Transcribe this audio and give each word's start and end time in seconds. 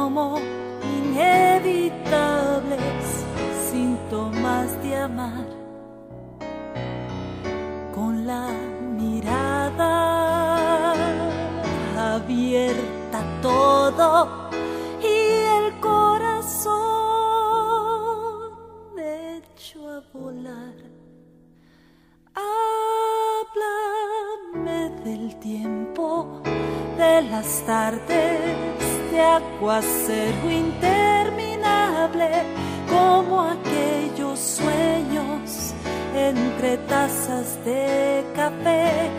como 0.00 0.24
inevitables 0.98 3.04
síntomas 3.70 4.68
de 4.82 4.90
amar. 4.96 5.46
Con 7.94 8.26
la 8.26 8.48
mirada 9.00 9.92
abierta 12.14 13.20
todo 13.42 14.10
y 15.02 15.16
el 15.58 15.66
corazón 15.80 16.80
hecho 18.98 19.78
a 19.96 19.98
volar. 20.14 20.78
Háblame 24.54 24.80
del 25.04 25.24
tiempo, 25.40 26.40
de 26.96 27.20
las 27.32 27.50
tardes 27.66 28.69
de 29.20 29.26
aguacero 29.26 30.50
interminable, 30.50 32.30
como 32.88 33.40
aquellos 33.56 34.38
sueños 34.38 35.74
entre 36.14 36.78
tazas 36.88 37.62
de 37.64 38.24
café. 38.34 39.10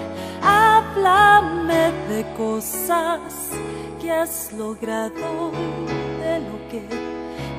Háblame 0.42 1.92
de 2.10 2.22
cosas 2.36 3.52
que 4.00 4.12
has 4.12 4.52
logrado, 4.54 5.52
de 6.22 6.34
lo 6.48 6.58
que 6.72 6.84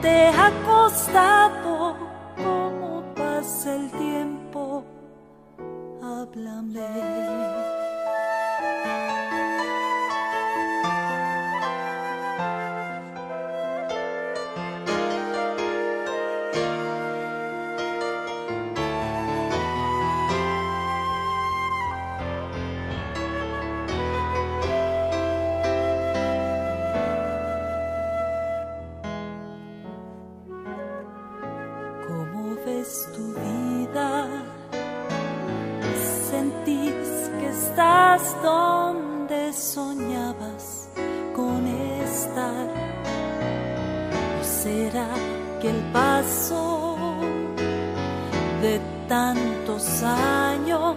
te 0.00 0.26
ha 0.26 0.50
costado, 0.66 1.96
cómo 2.36 3.04
pasa 3.14 3.76
el 3.76 3.88
tiempo. 3.92 4.84
Háblame. 6.02 7.51
donde 38.42 39.52
soñabas 39.52 40.88
con 41.34 41.66
estar. 41.66 42.70
¿O 44.40 44.44
será 44.44 45.08
que 45.60 45.70
el 45.70 45.82
paso 45.92 46.96
de 48.62 48.80
tantos 49.08 50.02
años 50.02 50.96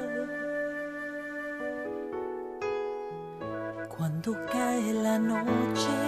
Cuando 3.95 4.35
cae 4.51 4.93
la 4.93 5.17
noche 5.17 6.04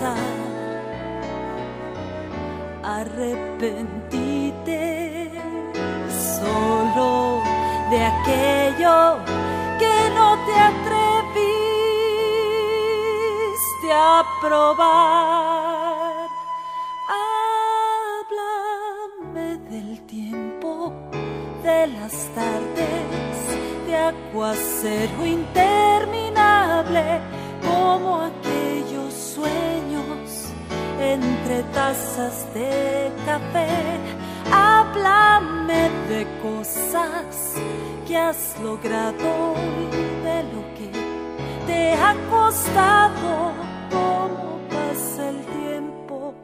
pasar. 0.00 0.16
Arrepentite 2.82 5.30
solo 6.38 7.42
de 7.90 7.98
aquello 8.12 8.98
que 9.78 9.96
no 10.14 10.28
te 10.46 10.54
atreviste 10.70 11.38
a 13.92 14.24
probar. 14.40 16.28
Háblame 19.28 19.50
del 19.70 19.90
tiempo 20.06 20.70
de 21.62 21.86
las 21.88 22.12
tardes 22.34 23.36
de 23.86 23.96
aguacero 23.96 25.26
interminable 25.26 27.20
como 27.62 28.22
aquellos 28.22 29.12
sueños 29.14 29.89
entre 31.00 31.62
tazas 31.74 32.46
de 32.52 33.10
café. 33.24 33.66
Háblame 34.52 35.88
de 36.08 36.26
cosas 36.42 37.54
que 38.06 38.16
has 38.16 38.56
logrado 38.62 39.54
y 39.80 39.86
de 40.24 40.42
lo 40.52 40.62
que 40.76 40.90
te 41.66 41.92
ha 41.94 42.14
costado. 42.30 43.52
Cómo 43.90 44.60
pasa 44.68 45.28
el 45.30 45.40
tiempo, 45.46 46.34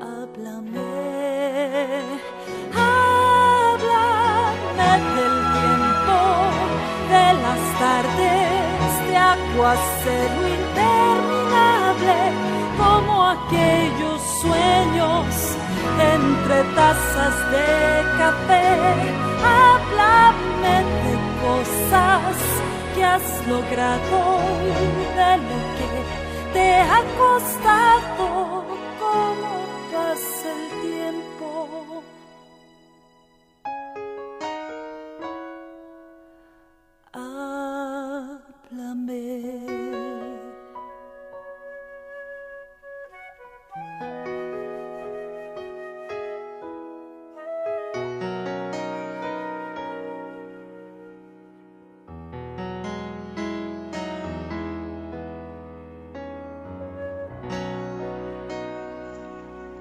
háblame. 0.00 0.92
Háblame 3.54 4.10
del 5.16 5.36
tiempo, 5.58 6.18
de 7.12 7.26
las 7.44 7.62
tardes 7.80 8.90
de 9.08 9.16
aguacero 9.16 10.40
interminable 10.60 12.45
como 12.76 13.24
aquellos 13.24 14.20
sueños 14.40 15.26
entre 16.16 16.62
tazas 16.74 17.36
de 17.50 17.68
café. 18.18 18.66
Háblame 19.44 20.76
de 21.04 21.14
cosas 21.46 22.36
que 22.94 23.04
has 23.04 23.46
logrado, 23.46 24.18
de 25.18 25.32
lo 25.48 25.58
que 25.76 25.90
te 26.52 26.74
ha 26.74 27.02
costado 27.18 28.55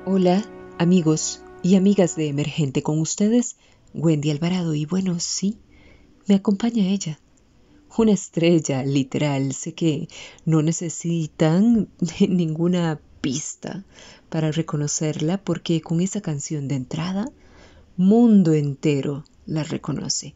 Hola, 0.08 0.46
amigos 0.78 1.42
y 1.64 1.78
amigas 1.78 2.16
de 2.16 2.28
Emergente 2.28 2.84
con 2.84 3.00
ustedes, 3.00 3.56
Wendy 3.96 4.30
Alvarado. 4.30 4.76
Y 4.76 4.86
bueno, 4.86 5.20
sí, 5.20 5.58
me 6.28 6.36
acompaña 6.36 6.86
ella. 6.86 7.20
Una 7.98 8.12
estrella, 8.12 8.84
literal. 8.84 9.54
Sé 9.54 9.74
que 9.74 10.08
no 10.46 10.62
necesitan 10.62 11.90
ninguna 12.30 13.02
pista 13.22 13.84
para 14.30 14.52
reconocerla 14.52 15.40
porque 15.44 15.82
con 15.82 16.00
esa 16.02 16.22
canción 16.22 16.68
de 16.68 16.76
entrada, 16.76 17.26
mundo 17.98 18.54
entero 18.54 19.24
la 19.48 19.64
reconoce. 19.64 20.36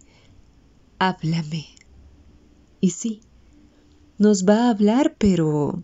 Háblame. 0.98 1.68
Y 2.82 2.90
sí, 2.90 3.22
nos 4.18 4.46
va 4.46 4.66
a 4.66 4.70
hablar, 4.72 5.16
pero 5.20 5.84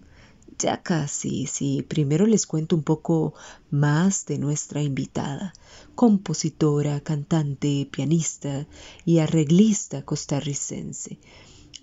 ya 0.60 0.82
casi, 0.82 1.48
sí. 1.48 1.86
Primero 1.88 2.26
les 2.26 2.46
cuento 2.46 2.76
un 2.76 2.84
poco 2.84 3.34
más 3.70 4.26
de 4.26 4.38
nuestra 4.38 4.82
invitada, 4.82 5.54
compositora, 5.96 7.02
cantante, 7.02 7.88
pianista 7.92 8.68
y 9.06 9.20
arreglista 9.20 10.04
costarricense. 10.04 11.20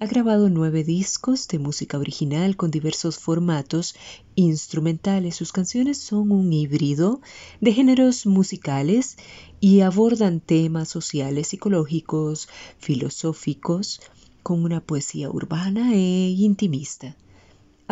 Ha 0.00 0.06
grabado 0.06 0.48
nueve 0.48 0.82
discos 0.82 1.46
de 1.46 1.60
música 1.60 1.96
original 1.96 2.56
con 2.56 2.72
diversos 2.72 3.18
formatos 3.18 3.94
instrumentales. 4.34 5.36
Sus 5.36 5.52
canciones 5.52 5.98
son 5.98 6.32
un 6.32 6.52
híbrido 6.52 7.20
de 7.60 7.72
géneros 7.72 8.26
musicales 8.26 9.16
y 9.60 9.82
abordan 9.82 10.40
temas 10.40 10.88
sociales, 10.88 11.48
psicológicos, 11.48 12.48
filosóficos, 12.78 14.00
con 14.42 14.64
una 14.64 14.80
poesía 14.80 15.30
urbana 15.30 15.94
e 15.94 16.30
intimista. 16.30 17.16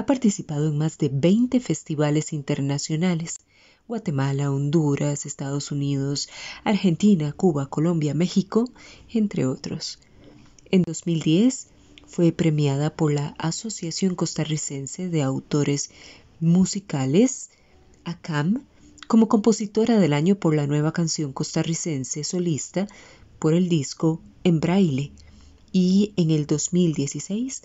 Ha 0.00 0.06
participado 0.06 0.68
en 0.68 0.78
más 0.78 0.96
de 0.96 1.10
20 1.12 1.60
festivales 1.60 2.32
internacionales. 2.32 3.40
Guatemala, 3.86 4.50
Honduras, 4.50 5.26
Estados 5.26 5.72
Unidos, 5.72 6.30
Argentina, 6.64 7.34
Cuba, 7.34 7.66
Colombia, 7.66 8.14
México, 8.14 8.64
entre 9.12 9.44
otros. 9.44 9.98
En 10.70 10.84
2010 10.84 11.66
fue 12.06 12.32
premiada 12.32 12.96
por 12.96 13.12
la 13.12 13.34
Asociación 13.36 14.14
Costarricense 14.14 15.10
de 15.10 15.20
Autores 15.20 15.90
Musicales, 16.40 17.50
ACAM, 18.04 18.64
como 19.06 19.28
compositora 19.28 19.98
del 19.98 20.14
año 20.14 20.36
por 20.36 20.54
la 20.54 20.66
nueva 20.66 20.94
canción 20.94 21.34
costarricense 21.34 22.24
solista 22.24 22.88
por 23.38 23.52
el 23.52 23.68
disco 23.68 24.22
En 24.44 24.60
Braille 24.60 25.12
y 25.72 26.14
en 26.16 26.30
el 26.30 26.46
2016 26.46 27.64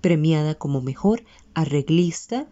premiada 0.00 0.56
como 0.56 0.80
mejor 0.80 1.22
arreglista 1.56 2.46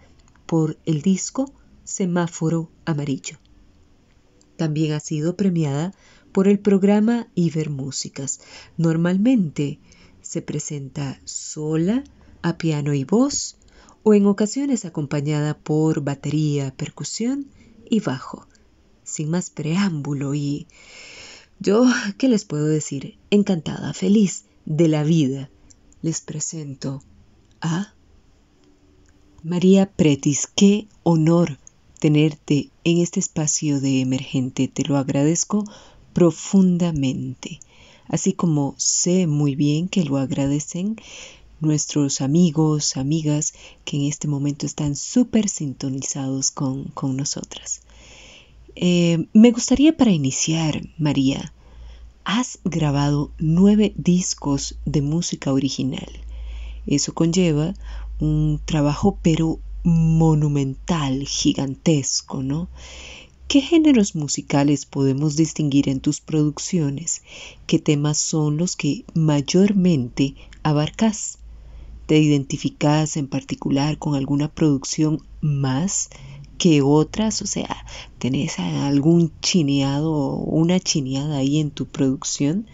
por 0.47 0.79
el 0.87 1.03
disco 1.03 1.53
Semáforo 1.85 2.71
Amarillo. 2.87 3.37
También 4.56 4.93
ha 4.93 5.01
sido 5.01 5.37
premiada 5.37 5.93
por 6.33 6.49
el 6.49 6.59
programa 6.59 7.29
Ibermúsicas. 7.35 8.41
Normalmente 8.79 9.79
se 10.23 10.41
presenta 10.41 11.21
sola, 11.25 12.03
a 12.41 12.56
piano 12.56 12.95
y 12.95 13.05
voz, 13.05 13.59
o 14.05 14.15
en 14.15 14.25
ocasiones 14.25 14.87
acompañada 14.87 15.59
por 15.59 16.03
batería, 16.03 16.75
percusión 16.75 17.47
y 17.89 18.00
bajo. 18.00 18.49
Sin 19.03 19.29
más 19.31 19.50
preámbulo 19.50 20.35
y... 20.35 20.67
Yo, 21.61 21.85
¿qué 22.17 22.29
les 22.29 22.47
puedo 22.47 22.65
decir? 22.65 23.19
Encantada, 23.29 23.93
feliz 23.93 24.47
de 24.65 24.89
la 24.89 25.05
vida, 25.05 25.50
les 26.00 26.23
presento 26.23 27.03
a 27.61 27.94
María 29.44 29.87
Pretis. 29.87 30.49
Qué 30.52 30.88
honor 31.02 31.58
tenerte 32.00 32.70
en 32.82 32.99
este 32.99 33.20
espacio 33.20 33.81
de 33.81 34.00
emergente. 34.00 34.69
Te 34.69 34.82
lo 34.85 34.96
agradezco 34.96 35.64
profundamente 36.12 37.61
así 38.08 38.32
como 38.32 38.75
sé 38.79 39.26
muy 39.26 39.55
bien 39.55 39.88
que 39.88 40.05
lo 40.05 40.17
agradecen 40.17 40.96
nuestros 41.61 42.20
amigos, 42.20 42.96
amigas 42.96 43.55
que 43.85 43.96
en 43.96 44.05
este 44.05 44.29
momento 44.29 44.67
están 44.67 44.96
súper 44.96 45.49
sintonizados 45.49 46.50
con, 46.50 46.93
nosotras. 47.14 47.82
Eh, 48.76 49.26
me 49.32 49.50
gustaría 49.50 49.97
para 49.97 50.11
iniciar, 50.11 50.82
María, 50.99 51.52
has 52.25 52.58
grabado 52.64 53.31
nueve 53.38 53.93
discos 53.97 54.76
de 54.85 55.02
música 55.02 55.52
original. 55.52 56.08
Eso 56.87 57.14
conlleva 57.14 57.75
un 58.20 58.61
trabajo 58.64 59.19
pero 59.22 59.61
monumental, 59.84 61.26
gigantesco, 61.26 62.43
¿no? 62.43 62.69
¿Qué 63.49 63.61
géneros 63.61 64.16
musicales 64.16 64.87
podemos 64.87 65.37
distinguir 65.37 65.88
en 65.88 66.00
tus 66.00 66.20
producciones? 66.20 67.22
¿Qué 67.66 67.78
temas 67.78 68.19
son 68.19 68.56
los 68.56 68.75
que 68.75 69.05
mayormente 69.14 70.34
abarcas? 70.62 71.38
¿Te 72.06 72.19
identificas 72.19 73.16
en 73.16 73.28
particular 73.28 73.99
con 73.99 74.14
alguna 74.14 74.49
producción 74.49 75.22
más 75.43 76.08
que 76.58 76.81
otras? 76.82 77.43
O 77.43 77.46
sea, 77.46 77.87
¿tenés 78.19 78.58
algún 78.58 79.32
chineado 79.40 80.12
o 80.12 80.37
una 80.37 80.81
chineada 80.81 81.37
ahí 81.37 81.61
en 81.61 81.70
tu 81.70 81.87
producción? 81.87 82.66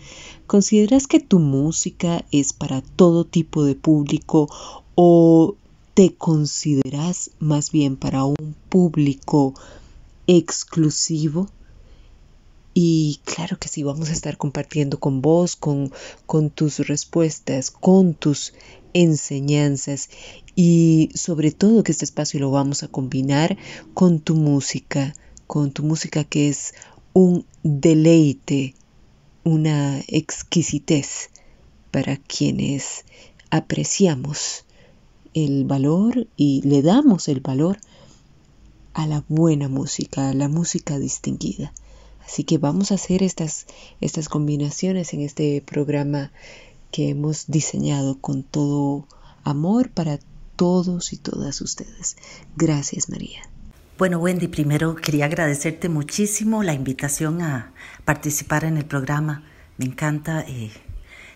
¿Consideras 0.47 1.07
que 1.07 1.21
tu 1.21 1.41
música 1.41 2.25
es 2.31 2.53
para 2.53 2.81
todo 2.81 3.25
tipo 3.25 3.65
de 3.65 3.75
público 3.75 4.49
o 5.03 5.57
te 5.95 6.15
consideras 6.15 7.31
más 7.39 7.73
bien 7.73 7.97
para 7.97 8.27
un 8.27 8.55
público 8.69 9.55
exclusivo. 10.27 11.49
Y 12.75 13.19
claro 13.25 13.59
que 13.59 13.69
sí, 13.69 13.83
vamos 13.83 14.11
a 14.11 14.13
estar 14.13 14.37
compartiendo 14.37 15.01
con 15.01 15.23
vos, 15.23 15.57
con, 15.57 15.91
con 16.27 16.51
tus 16.51 16.87
respuestas, 16.87 17.71
con 17.71 18.13
tus 18.13 18.53
enseñanzas 18.93 20.11
y 20.55 21.09
sobre 21.15 21.51
todo 21.51 21.83
que 21.83 21.93
este 21.93 22.05
espacio 22.05 22.39
lo 22.39 22.51
vamos 22.51 22.83
a 22.83 22.89
combinar 22.89 23.57
con 23.95 24.21
tu 24.21 24.35
música, 24.35 25.15
con 25.47 25.73
tu 25.73 25.83
música 25.83 26.25
que 26.25 26.51
es 26.51 26.75
un 27.15 27.47
deleite, 27.63 28.75
una 29.45 30.01
exquisitez 30.09 31.31
para 31.91 32.19
quienes 32.19 33.07
apreciamos 33.49 34.67
el 35.35 35.65
valor 35.65 36.27
y 36.37 36.63
le 36.63 36.83
damos 36.83 37.29
el 37.29 37.41
valor 37.41 37.79
a 38.95 39.07
la 39.07 39.25
buena 39.29 39.69
música, 39.69 40.31
a 40.31 40.35
la 40.35 40.49
música 40.49 40.99
distinguida. 40.99 41.73
Así 42.25 42.45
que 42.45 42.59
vamos 42.59 42.93
a 42.93 42.95
hacer 42.95 43.23
estas, 43.23 43.67
estas 44.01 44.29
combinaciones 44.29 45.15
en 45.15 45.23
este 45.23 45.63
programa 45.67 46.33
que 46.91 47.11
hemos 47.11 47.47
diseñado 47.47 48.21
con 48.21 48.43
todo 48.43 49.07
amor 49.45 49.91
para 49.91 50.19
todos 50.57 51.13
y 51.13 51.17
todas 51.17 51.61
ustedes. 51.61 52.17
Gracias 52.57 53.09
María. 53.09 53.41
Bueno, 53.99 54.19
Wendy, 54.19 54.49
primero 54.49 54.97
quería 54.97 55.27
agradecerte 55.27 55.89
muchísimo 55.89 56.63
la 56.63 56.73
invitación 56.73 57.43
a 57.43 57.73
participar 58.05 58.65
en 58.65 58.77
el 58.77 58.87
programa. 58.87 59.45
Me 59.77 59.85
encanta, 59.85 60.41
eh, 60.41 60.71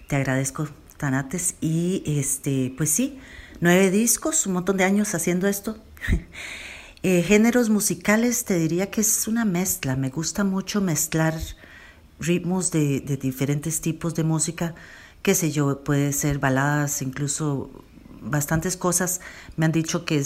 te 0.09 0.16
agradezco 0.16 0.68
tanates 0.97 1.57
y 1.61 2.02
este, 2.07 2.73
pues 2.76 2.90
sí, 2.90 3.18
nueve 3.64 3.90
discos, 3.90 4.47
un 4.47 4.52
montón 4.52 4.76
de 4.76 4.85
años 4.85 5.14
haciendo 5.14 5.49
esto. 5.49 5.76
Eh, 7.06 7.23
géneros 7.23 7.68
musicales 7.68 8.47
te 8.47 8.59
diría 8.59 8.90
que 8.90 9.02
es 9.02 9.28
una 9.28 9.44
mezcla. 9.44 9.94
Me 9.94 10.09
gusta 10.09 10.42
mucho 10.42 10.80
mezclar 10.80 11.35
ritmos 12.18 12.71
de, 12.71 13.00
diferentes 13.21 13.83
tipos 13.83 14.14
de 14.14 14.25
música. 14.25 14.75
Qué 15.21 15.35
sé 15.35 15.50
yo, 15.50 15.85
puede 15.85 16.14
ser 16.14 16.38
baladas, 16.38 17.02
incluso 17.02 17.71
bastantes 18.23 18.78
cosas. 18.78 19.21
Me 19.59 19.66
han 19.66 19.73
dicho 19.73 20.06
que 20.06 20.25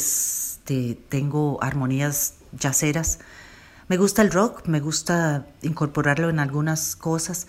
tengo 1.09 1.59
armonías 1.64 2.35
yaceras. 2.52 3.18
Me 3.88 3.97
gusta 3.97 4.23
el 4.23 4.30
rock, 4.30 4.68
me 4.68 4.78
gusta 4.78 5.49
incorporarlo 5.62 6.30
en 6.30 6.38
algunas 6.38 6.95
cosas. 6.95 7.49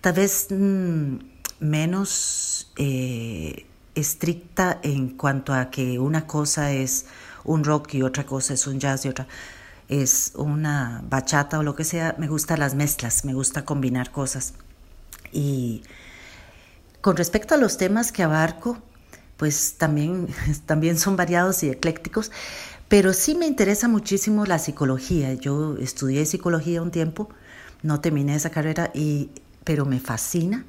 Tal 0.00 0.12
vez 0.12 0.46
mm, 0.48 1.16
menos 1.58 2.70
eh, 2.76 3.66
estricta 4.00 4.80
en 4.82 5.10
cuanto 5.10 5.52
a 5.52 5.70
que 5.70 5.98
una 5.98 6.26
cosa 6.26 6.72
es 6.72 7.06
un 7.44 7.64
rock 7.64 7.94
y 7.94 8.02
otra 8.02 8.24
cosa 8.24 8.54
es 8.54 8.66
un 8.66 8.80
jazz 8.80 9.04
y 9.04 9.08
otra 9.08 9.26
es 9.88 10.32
una 10.36 11.02
bachata 11.08 11.58
o 11.58 11.64
lo 11.64 11.74
que 11.74 11.82
sea, 11.82 12.14
me 12.16 12.28
gustan 12.28 12.60
las 12.60 12.74
mezclas, 12.74 13.24
me 13.24 13.34
gusta 13.34 13.64
combinar 13.64 14.12
cosas. 14.12 14.54
Y 15.32 15.82
con 17.00 17.16
respecto 17.16 17.54
a 17.54 17.58
los 17.58 17.76
temas 17.76 18.12
que 18.12 18.22
abarco, 18.22 18.78
pues 19.36 19.74
también, 19.78 20.28
también 20.66 20.96
son 20.96 21.16
variados 21.16 21.62
y 21.64 21.70
eclécticos, 21.70 22.30
pero 22.88 23.12
sí 23.12 23.34
me 23.34 23.46
interesa 23.46 23.88
muchísimo 23.88 24.46
la 24.46 24.60
psicología. 24.60 25.34
Yo 25.34 25.76
estudié 25.76 26.24
psicología 26.24 26.82
un 26.82 26.92
tiempo, 26.92 27.28
no 27.82 28.00
terminé 28.00 28.36
esa 28.36 28.50
carrera, 28.50 28.92
y, 28.94 29.30
pero 29.64 29.86
me 29.86 29.98
fascina 29.98 30.64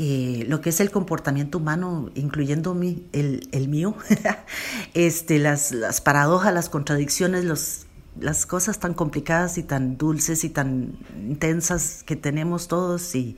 eh, 0.00 0.44
lo 0.46 0.60
que 0.60 0.70
es 0.70 0.78
el 0.78 0.92
comportamiento 0.92 1.58
humano, 1.58 2.10
incluyendo 2.14 2.72
mi, 2.72 3.08
el, 3.12 3.48
el 3.50 3.66
mío, 3.66 3.96
este, 4.94 5.40
las, 5.40 5.72
las 5.72 6.00
paradojas, 6.00 6.54
las 6.54 6.68
contradicciones, 6.68 7.44
los, 7.44 7.86
las 8.20 8.46
cosas 8.46 8.78
tan 8.78 8.94
complicadas 8.94 9.58
y 9.58 9.64
tan 9.64 9.98
dulces 9.98 10.44
y 10.44 10.50
tan 10.50 10.96
intensas 11.16 12.04
que 12.04 12.14
tenemos 12.14 12.68
todos 12.68 13.12
y, 13.16 13.36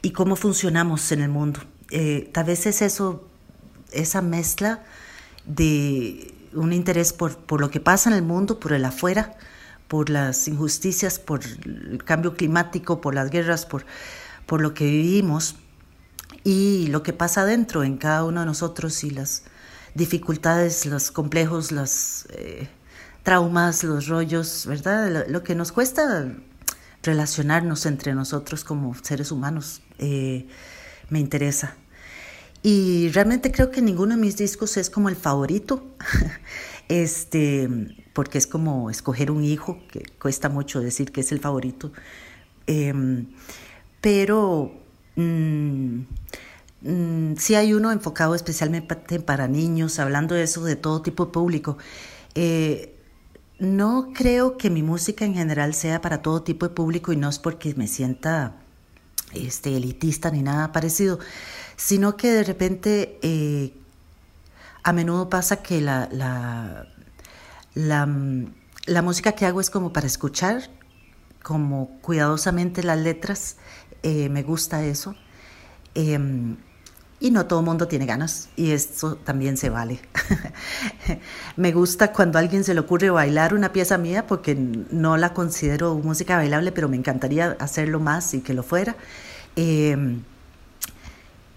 y 0.00 0.12
cómo 0.12 0.36
funcionamos 0.36 1.12
en 1.12 1.20
el 1.20 1.28
mundo. 1.28 1.60
eh, 1.90 2.30
tal 2.32 2.46
vez 2.46 2.64
es 2.64 2.80
eso, 2.80 3.28
esa 3.92 4.22
mezcla 4.22 4.82
de 5.44 6.34
un 6.54 6.72
interés 6.72 7.12
por, 7.12 7.36
por 7.36 7.60
lo 7.60 7.70
que 7.70 7.80
pasa 7.80 8.08
en 8.08 8.16
el 8.16 8.22
mundo, 8.22 8.58
por 8.58 8.72
el 8.72 8.86
afuera, 8.86 9.36
por 9.86 10.08
las 10.08 10.48
injusticias, 10.48 11.18
por 11.18 11.40
el 11.44 12.02
cambio 12.04 12.36
climático, 12.36 13.02
por 13.02 13.14
las 13.14 13.28
guerras, 13.28 13.66
por, 13.66 13.84
por 14.46 14.62
lo 14.62 14.72
que 14.72 14.86
vivimos 14.86 15.56
y 16.44 16.88
lo 16.88 17.02
que 17.02 17.14
pasa 17.14 17.40
adentro 17.40 17.82
en 17.82 17.96
cada 17.96 18.24
uno 18.24 18.40
de 18.40 18.46
nosotros 18.46 19.02
y 19.02 19.10
las 19.10 19.44
dificultades, 19.94 20.86
los 20.86 21.10
complejos, 21.10 21.72
los 21.72 22.26
eh, 22.30 22.68
traumas, 23.22 23.82
los 23.82 24.08
rollos, 24.08 24.66
¿verdad? 24.66 25.26
Lo, 25.28 25.42
que 25.42 25.54
nos 25.54 25.72
cuesta 25.72 26.34
relacionarnos 27.02 27.86
entre 27.86 28.14
nosotros 28.14 28.64
como 28.64 28.94
seres 29.02 29.32
humanos 29.32 29.82
eh, 29.98 30.46
me 31.08 31.18
interesa. 31.18 31.76
Y 32.62 33.10
realmente 33.10 33.52
creo 33.52 33.70
que 33.70 33.82
ninguno 33.82 34.14
de 34.14 34.20
mis 34.20 34.36
discos 34.36 34.76
es 34.76 34.88
como 34.88 35.08
el 35.08 35.16
favorito, 35.16 35.86
este, 36.88 37.68
porque 38.12 38.38
es 38.38 38.46
como 38.46 38.90
escoger 38.90 39.30
un 39.30 39.44
hijo, 39.44 39.78
que 39.90 40.02
cuesta 40.18 40.48
mucho 40.48 40.80
decir 40.80 41.12
que 41.12 41.20
es 41.20 41.32
el 41.32 41.40
favorito. 41.40 41.92
Em, 42.66 43.26
pero 44.00 44.72
mm, 45.16 46.00
mm, 46.84 47.36
sí 47.36 47.54
hay 47.56 47.74
uno 47.74 47.90
enfocado 47.92 48.34
especialmente 48.34 48.94
para 49.20 49.48
niños, 49.48 49.98
hablando 49.98 50.34
de 50.34 50.44
eso 50.44 50.62
de 50.64 50.76
todo 50.76 51.02
tipo 51.02 51.26
de 51.26 51.32
público. 51.32 51.78
Eh, 52.34 52.94
no 53.58 54.12
creo 54.14 54.56
que 54.58 54.70
mi 54.70 54.82
música 54.82 55.24
en 55.24 55.34
general 55.34 55.74
sea 55.74 56.00
para 56.00 56.22
todo 56.22 56.42
tipo 56.42 56.68
de 56.68 56.74
público 56.74 57.12
y 57.12 57.16
no 57.16 57.28
es 57.28 57.38
porque 57.38 57.74
me 57.74 57.86
sienta 57.86 58.56
este, 59.32 59.76
elitista 59.76 60.30
ni 60.30 60.42
nada 60.42 60.72
parecido, 60.72 61.18
sino 61.76 62.16
que 62.16 62.30
de 62.30 62.44
repente 62.44 63.18
eh, 63.22 63.74
a 64.82 64.92
menudo 64.92 65.28
pasa 65.28 65.62
que 65.62 65.80
la, 65.80 66.08
la, 66.12 66.86
la, 67.74 69.02
música 69.02 69.32
que 69.32 69.46
hago 69.46 69.60
es 69.60 69.70
como 69.70 69.92
para 69.92 70.06
escuchar, 70.06 70.70
como 71.42 71.98
cuidadosamente 72.00 72.82
las 72.82 72.98
letras, 72.98 73.56
eh, 74.02 74.28
me 74.28 74.42
gusta 74.42 74.84
eso. 74.84 75.14
Em, 75.94 76.56
y 77.20 77.30
no 77.30 77.46
todo 77.46 77.62
mundo 77.62 77.88
tiene 77.88 78.06
ganas 78.06 78.48
y 78.56 78.72
eso 78.72 79.16
también 79.16 79.56
se 79.56 79.70
vale. 79.70 80.00
me 81.56 81.72
gusta 81.72 82.12
cuando 82.12 82.38
a 82.38 82.40
alguien 82.40 82.64
se 82.64 82.74
le 82.74 82.80
ocurre 82.80 83.10
bailar 83.10 83.54
una 83.54 83.72
pieza 83.72 83.98
mía 83.98 84.26
porque 84.26 84.54
no 84.54 85.16
la 85.16 85.32
considero 85.32 85.94
música 85.96 86.36
bailable, 86.36 86.72
pero 86.72 86.88
me 86.88 86.96
encantaría 86.96 87.56
hacerlo 87.60 88.00
más 88.00 88.34
y 88.34 88.40
que 88.40 88.54
lo 88.54 88.62
fuera. 88.62 88.96
Em, 89.56 90.22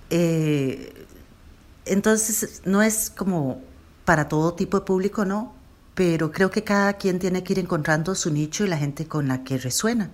eh, 0.09 1.05
entonces, 1.85 2.61
no 2.65 2.81
es 2.81 3.09
como 3.09 3.61
para 4.05 4.27
todo 4.29 4.53
tipo 4.53 4.79
de 4.79 4.85
público, 4.85 5.25
no, 5.25 5.53
pero 5.95 6.31
creo 6.31 6.51
que 6.51 6.63
cada 6.63 6.93
quien 6.93 7.19
tiene 7.19 7.43
que 7.43 7.53
ir 7.53 7.59
encontrando 7.59 8.15
su 8.15 8.31
nicho 8.31 8.63
y 8.65 8.67
la 8.67 8.77
gente 8.77 9.07
con 9.07 9.27
la 9.27 9.43
que 9.43 9.57
resuena. 9.57 10.11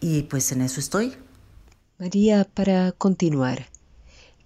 Y 0.00 0.22
pues 0.22 0.50
en 0.52 0.62
eso 0.62 0.80
estoy. 0.80 1.14
María, 1.98 2.44
para 2.54 2.92
continuar, 2.92 3.66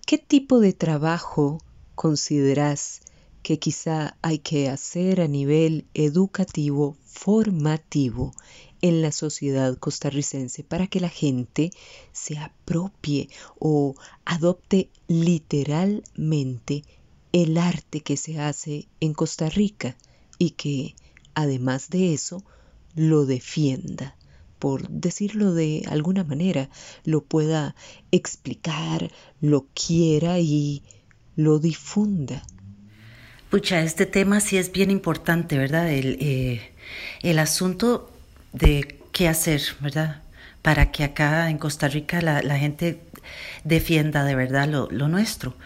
¿qué 0.07 0.19
tipo 0.19 0.61
de 0.61 0.73
trabajo 0.73 1.59
consideras 1.95 3.01
que 3.43 3.59
quizá 3.59 4.17
hay 4.23 4.39
que 4.39 4.69
hacer 4.69 5.21
a 5.21 5.29
nivel 5.29 5.87
educativo, 5.95 6.97
formativo, 7.05 8.33
en 8.83 9.01
la 9.01 9.13
sociedad 9.13 9.79
costarricense 9.79 10.63
para 10.63 10.89
que 10.89 11.01
la 11.01 11.09
gente 11.09 11.71
se 12.13 12.37
apropie 12.37 13.31
o 13.59 13.95
adopte 14.27 14.91
literalmente 15.09 16.83
el 17.33 17.57
arte 17.57 18.03
que 18.03 18.19
se 18.19 18.39
hace 18.39 18.89
en 19.01 19.15
Costa 19.15 19.49
Rica 19.49 19.97
y 20.39 20.51
que, 20.51 20.97
además 21.35 21.89
de 21.89 22.13
eso, 22.13 22.45
lo 22.95 23.25
defienda, 23.25 24.17
por 24.65 24.89
decirlo 24.89 25.53
de 25.53 25.83
alguna 25.91 26.25
manera, 26.25 26.71
lo 27.05 27.23
pueda 27.23 27.75
explicar, 28.13 29.11
lo 29.43 29.67
quiera 29.75 30.39
y 30.39 30.83
lo 31.37 31.59
difunda. 31.59 32.43
Pucha, 33.51 33.83
este 33.83 34.07
tema 34.07 34.41
sí 34.41 34.57
es 34.57 34.73
bien 34.73 34.91
importante, 34.91 35.59
¿verdad? 35.59 35.91
El, 35.91 36.17
eh, 36.19 36.73
el 37.21 37.41
asunto 37.41 38.11
de 38.55 39.03
qué 39.13 39.29
hacer, 39.29 39.61
¿verdad? 39.81 40.23
Para 40.63 40.91
que 40.91 41.05
acá 41.05 41.51
en 41.51 41.59
Costa 41.59 41.87
Rica 41.89 42.23
la, 42.23 42.59
gente 42.59 43.01
defienda 43.65 44.25
de 44.25 44.35
verdad 44.35 44.67
lo, 44.67 45.09
nuestro. 45.09 45.59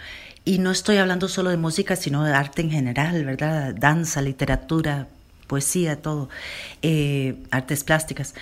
Y 0.45 0.59
no 0.59 0.73
estoy 0.73 0.97
hablando 0.97 1.29
solo 1.29 1.51
de 1.51 1.57
música, 1.57 1.95
sino 1.95 2.25
de 2.25 2.33
arte 2.33 2.63
en 2.63 2.73
general, 2.73 3.25
¿verdad? 3.25 3.77
Danza, 3.77 4.23
literatura, 4.23 5.07
poesía, 5.47 6.03
todo, 6.03 6.29
eh, 6.83 7.37
artes 7.53 7.85
plásticas. 7.85 8.35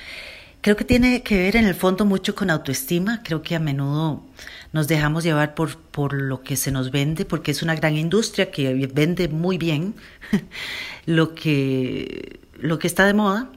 Creo 0.67 0.75
que 0.75 0.85
tiene 0.85 1.23
que 1.23 1.39
ver 1.39 1.55
en 1.55 1.65
el 1.65 1.77
fondo 1.77 2.05
mucho 2.05 2.35
con 2.35 2.51
autoestima. 2.51 3.23
Creo 3.23 3.41
que 3.41 3.55
a 3.55 3.61
menudo 3.61 4.25
nos 4.73 4.89
dejamos 4.89 5.23
llevar 5.23 5.55
por, 5.55 5.79
por 5.79 6.13
lo 6.13 6.43
que 6.43 6.57
se 6.57 6.73
nos 6.73 6.91
vende, 6.91 7.25
porque 7.25 7.53
es 7.53 7.63
una 7.63 7.77
gran 7.77 7.97
industria 7.97 8.51
que 8.51 8.75
vende 8.93 9.29
muy 9.29 9.59
bien 9.59 9.95
lo 11.07 11.37
que, 11.37 12.41
lo 12.59 12.81
que 12.81 12.89
está 12.89 13.07
de 13.07 13.15
moda 13.15 13.49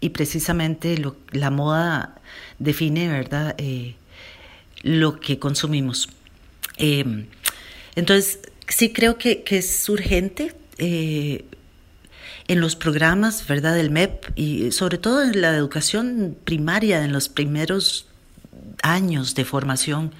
y 0.00 0.10
precisamente 0.10 1.02
la 1.30 1.50
moda 1.50 2.20
define, 2.58 3.08
¿verdad?, 3.08 3.54
eh, 3.56 3.94
lo 4.82 5.20
que 5.20 5.38
consumimos. 5.38 6.10
Em, 6.76 7.28
entonces, 7.96 8.40
sí 8.68 8.92
creo 8.92 9.16
que, 9.16 9.42
es 9.46 9.88
urgente 9.88 10.54
eh, 10.76 11.46
en 12.52 12.60
los 12.60 12.76
programas, 12.76 13.46
¿verdad?, 13.46 13.74
del 13.74 13.90
MEP 13.90 14.26
y 14.36 14.72
sobre 14.72 14.98
todo 14.98 15.22
en 15.22 15.40
la 15.40 15.56
educación 15.56 16.36
primaria, 16.44 17.04
en 17.04 17.12
los 17.12 17.28
primeros 17.28 18.06
años 18.82 19.34
de 19.34 19.44
formación, 19.44 20.12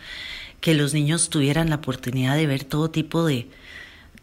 que 0.61 0.75
los 0.75 0.95
niños 0.95 1.29
tuvieran 1.29 1.69
la 1.71 1.77
oportunidad 1.77 2.37
de 2.37 2.47
ver 2.47 2.65
todo 2.65 2.91
tipo 2.91 3.27
de, 3.27 3.49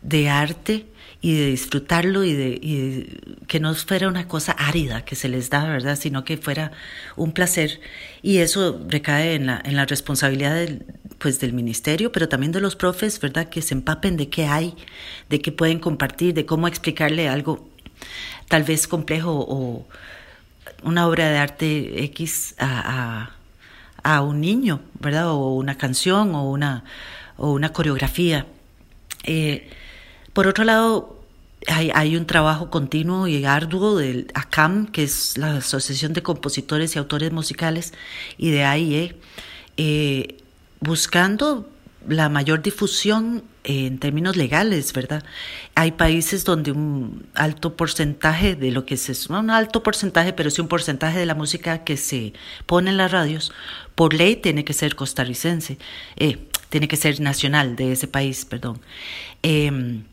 de 0.02 0.30
arte 0.30 0.86
y 1.22 1.36
de 1.36 1.48
disfrutarlo 1.48 2.24
y 2.24 2.34
de, 2.34 3.20
que 3.48 3.60
no 3.60 3.76
fuera 3.76 4.08
una 4.08 4.28
cosa 4.28 4.54
árida 4.54 5.04
que 5.04 5.16
se 5.16 5.28
les 5.28 5.50
da, 5.50 5.66
¿verdad? 5.66 5.98
Sino 6.00 6.24
que 6.24 6.38
fuera 6.38 6.72
un 7.18 7.34
placer. 7.34 7.82
Y 8.22 8.38
eso 8.38 8.82
recae 8.88 9.36
en 9.36 9.46
la, 9.48 9.62
en 9.64 9.76
la 9.76 9.86
responsabilidad 9.86 10.56
del, 10.56 10.86
pues, 11.18 11.40
del 11.40 11.54
ministerio, 11.54 12.12
pero 12.12 12.30
también 12.30 12.54
de 12.54 12.62
los 12.62 12.76
profes, 12.76 13.20
¿verdad? 13.20 13.50
Que 13.50 13.62
se 13.62 13.74
empapen 13.74 14.16
de 14.16 14.30
qué 14.30 14.46
hay, 14.46 14.76
de 15.30 15.42
qué 15.42 15.52
pueden 15.52 15.80
compartir, 15.80 16.34
de 16.34 16.46
cómo 16.46 16.68
explicarle 16.68 17.28
algo 17.28 17.69
tal 18.48 18.64
vez 18.64 18.88
complejo 18.88 19.46
o 19.48 19.88
una 20.84 21.08
obra 21.08 21.30
de 21.30 21.38
arte 21.38 22.04
X 22.06 22.56
a, 22.58 23.32
a, 24.04 24.22
un 24.22 24.42
niño, 24.42 24.82
¿verdad? 25.00 25.30
O 25.32 25.56
una 25.56 25.78
canción 25.78 26.36
o 26.36 26.50
una, 26.50 26.84
o 27.38 27.52
una 27.52 27.72
coreografía. 27.74 28.46
Eh, 29.24 29.70
por 30.34 30.48
otro 30.48 30.64
lado, 30.64 31.20
hay, 31.68 32.16
un 32.16 32.26
trabajo 32.26 32.70
continuo 32.70 33.28
y 33.28 33.44
arduo 33.46 33.98
del 33.98 34.32
ACAM, 34.34 34.88
que 34.88 35.04
es 35.04 35.38
la 35.38 35.58
Asociación 35.58 36.14
de 36.14 36.24
Compositores 36.24 36.96
y 36.96 37.00
Autores 37.00 37.32
Musicales, 37.32 37.94
y 38.38 38.52
de 38.52 38.64
AIE, 38.64 39.18
eh, 39.78 40.38
buscando 40.80 41.70
la 42.08 42.30
mayor 42.30 42.62
difusión 42.62 43.44
en 43.64 44.00
términos 44.00 44.36
legales, 44.38 44.94
¿verdad? 44.94 45.24
Hay 45.76 45.92
países 45.92 46.46
donde 46.46 46.72
un 46.72 47.28
alto 47.34 47.76
porcentaje 47.76 48.56
de 48.56 48.72
lo 48.72 48.86
que 48.86 48.98
se 48.98 49.14
no 49.30 49.40
un 49.40 49.50
alto 49.50 49.84
porcentaje, 49.84 50.34
pero 50.34 50.50
sí 50.50 50.62
un 50.62 50.68
porcentaje 50.68 51.20
de 51.20 51.26
la 51.26 51.36
música 51.36 51.84
que 51.84 51.98
se 51.98 52.34
pone 52.66 52.92
en 52.92 52.98
las 52.98 53.12
radios, 53.12 53.52
por 53.96 54.14
ley 54.14 54.38
tiene 54.38 54.64
que 54.64 54.74
ser 54.74 54.96
costarricense, 54.96 55.78
eh, 56.16 56.38
tiene 56.70 56.88
que 56.88 56.96
ser 56.96 57.20
nacional 57.20 57.76
de 57.76 57.92
ese 57.92 58.08
país, 58.08 58.46
perdón. 58.46 58.80
Em, 59.44 60.04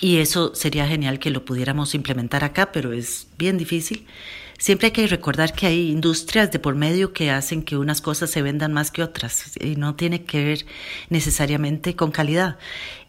y 0.00 0.18
eso 0.18 0.54
sería 0.54 0.86
genial 0.86 1.18
que 1.18 1.30
lo 1.30 1.44
pudiéramos 1.44 1.94
implementar 1.94 2.44
acá, 2.44 2.72
pero 2.72 2.92
es 2.92 3.28
bien 3.38 3.58
difícil. 3.58 4.06
Siempre 4.58 4.86
hay 4.86 4.92
que 4.92 5.06
recordar 5.06 5.52
que 5.52 5.66
hay 5.66 5.90
industrias 5.90 6.50
de 6.50 6.58
por 6.58 6.74
medio 6.74 7.12
que 7.12 7.30
hacen 7.30 7.62
que 7.62 7.76
unas 7.76 8.00
cosas 8.00 8.30
se 8.30 8.42
vendan 8.42 8.72
más 8.72 8.90
que 8.90 9.02
otras 9.02 9.52
y 9.60 9.76
no 9.76 9.94
tiene 9.94 10.24
que 10.24 10.44
ver 10.44 10.66
necesariamente 11.10 11.96
con 11.96 12.10
calidad. 12.10 12.56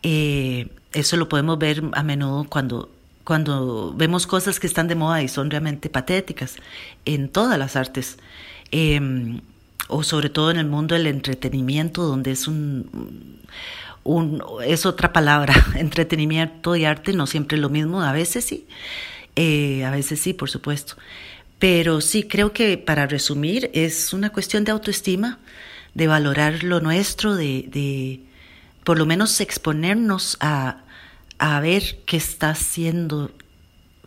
Eh, 0.03 0.67
eso 0.93 1.17
lo 1.17 1.29
podemos 1.29 1.59
ver 1.59 1.83
a 1.93 2.03
menudo 2.03 2.45
cuando, 2.45 2.89
cuando 3.23 3.93
vemos 3.95 4.27
cosas 4.27 4.59
que 4.59 4.67
están 4.67 4.87
de 4.87 4.95
moda 4.95 5.21
y 5.21 5.27
son 5.27 5.51
realmente 5.51 5.89
patéticas 5.89 6.55
en 7.05 7.29
todas 7.29 7.59
las 7.59 7.75
artes. 7.75 8.17
Em, 8.71 9.41
o 9.87 10.03
sobre 10.03 10.29
todo 10.29 10.49
en 10.49 10.57
el 10.57 10.65
mundo 10.65 10.95
del 10.95 11.05
entretenimiento, 11.05 12.03
donde 12.03 12.31
es 12.31 12.47
un 12.47 13.29
es 14.65 14.85
otra 14.85 15.11
palabra, 15.13 15.53
entretenimiento 15.75 16.75
y 16.75 16.85
arte 16.85 17.13
no 17.13 17.27
siempre 17.27 17.57
es 17.57 17.61
lo 17.61 17.69
mismo, 17.69 18.01
a 18.01 18.11
veces 18.11 18.45
sí, 18.45 18.67
eh, 19.35 19.83
a 19.83 19.91
veces 19.91 20.19
sí, 20.19 20.33
por 20.33 20.49
supuesto. 20.49 20.95
Pero 21.59 22.01
sí, 22.01 22.23
creo 22.23 22.53
que 22.53 22.77
para 22.77 23.07
resumir 23.07 23.71
es 23.73 24.13
una 24.13 24.31
cuestión 24.31 24.63
de 24.63 24.71
autoestima, 24.71 25.39
de 25.93 26.07
valorar 26.07 26.63
lo 26.63 26.81
nuestro, 26.81 27.35
de, 27.35 28.21
por 28.83 28.97
lo 28.97 29.05
menos 29.05 29.39
exponernos 29.39 30.37
a, 30.41 30.83
a 31.39 31.59
ver 31.61 31.99
qué 32.05 32.17
está 32.17 32.49
haciendo, 32.49 33.31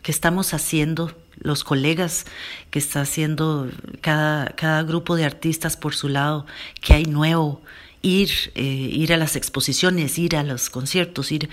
qué 0.02 0.12
estamos 0.12 0.52
haciendo 0.52 1.16
los 1.40 1.64
colegas 1.64 2.26
que 2.70 2.78
está 2.78 3.00
haciendo 3.00 3.70
cada, 4.00 4.46
cada 4.56 4.82
grupo 4.82 5.16
de 5.16 5.24
artistas 5.24 5.76
por 5.76 5.94
su 5.94 6.08
lado, 6.08 6.46
qué 6.80 6.94
hay 6.94 7.04
nuevo, 7.04 7.62
ir, 8.02 8.30
eh, 8.54 8.62
ir 8.62 9.12
a 9.12 9.16
las 9.16 9.36
exposiciones, 9.36 10.18
ir 10.18 10.36
a 10.36 10.42
los 10.42 10.70
conciertos, 10.70 11.32
ir 11.32 11.48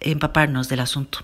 empaparnos 0.00 0.68
del 0.68 0.80
asunto. 0.80 1.20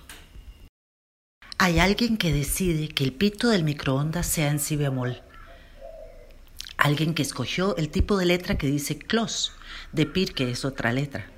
Hay 1.56 1.78
alguien 1.78 2.16
que 2.16 2.32
decide 2.32 2.88
que 2.88 3.04
el 3.04 3.12
pito 3.12 3.48
del 3.48 3.62
microondas 3.62 4.26
sea 4.26 4.50
en 4.50 4.58
si 4.58 4.74
bemol. 4.76 5.22
Alguien 6.76 7.14
que 7.14 7.22
escogió 7.22 7.76
el 7.76 7.90
tipo 7.90 8.18
de 8.18 8.26
letra 8.26 8.58
que 8.58 8.66
dice 8.66 8.98
close, 8.98 9.52
de 9.92 10.04
pir 10.04 10.34
que 10.34 10.50
es 10.50 10.64
otra 10.64 10.92
letra. 10.92 11.30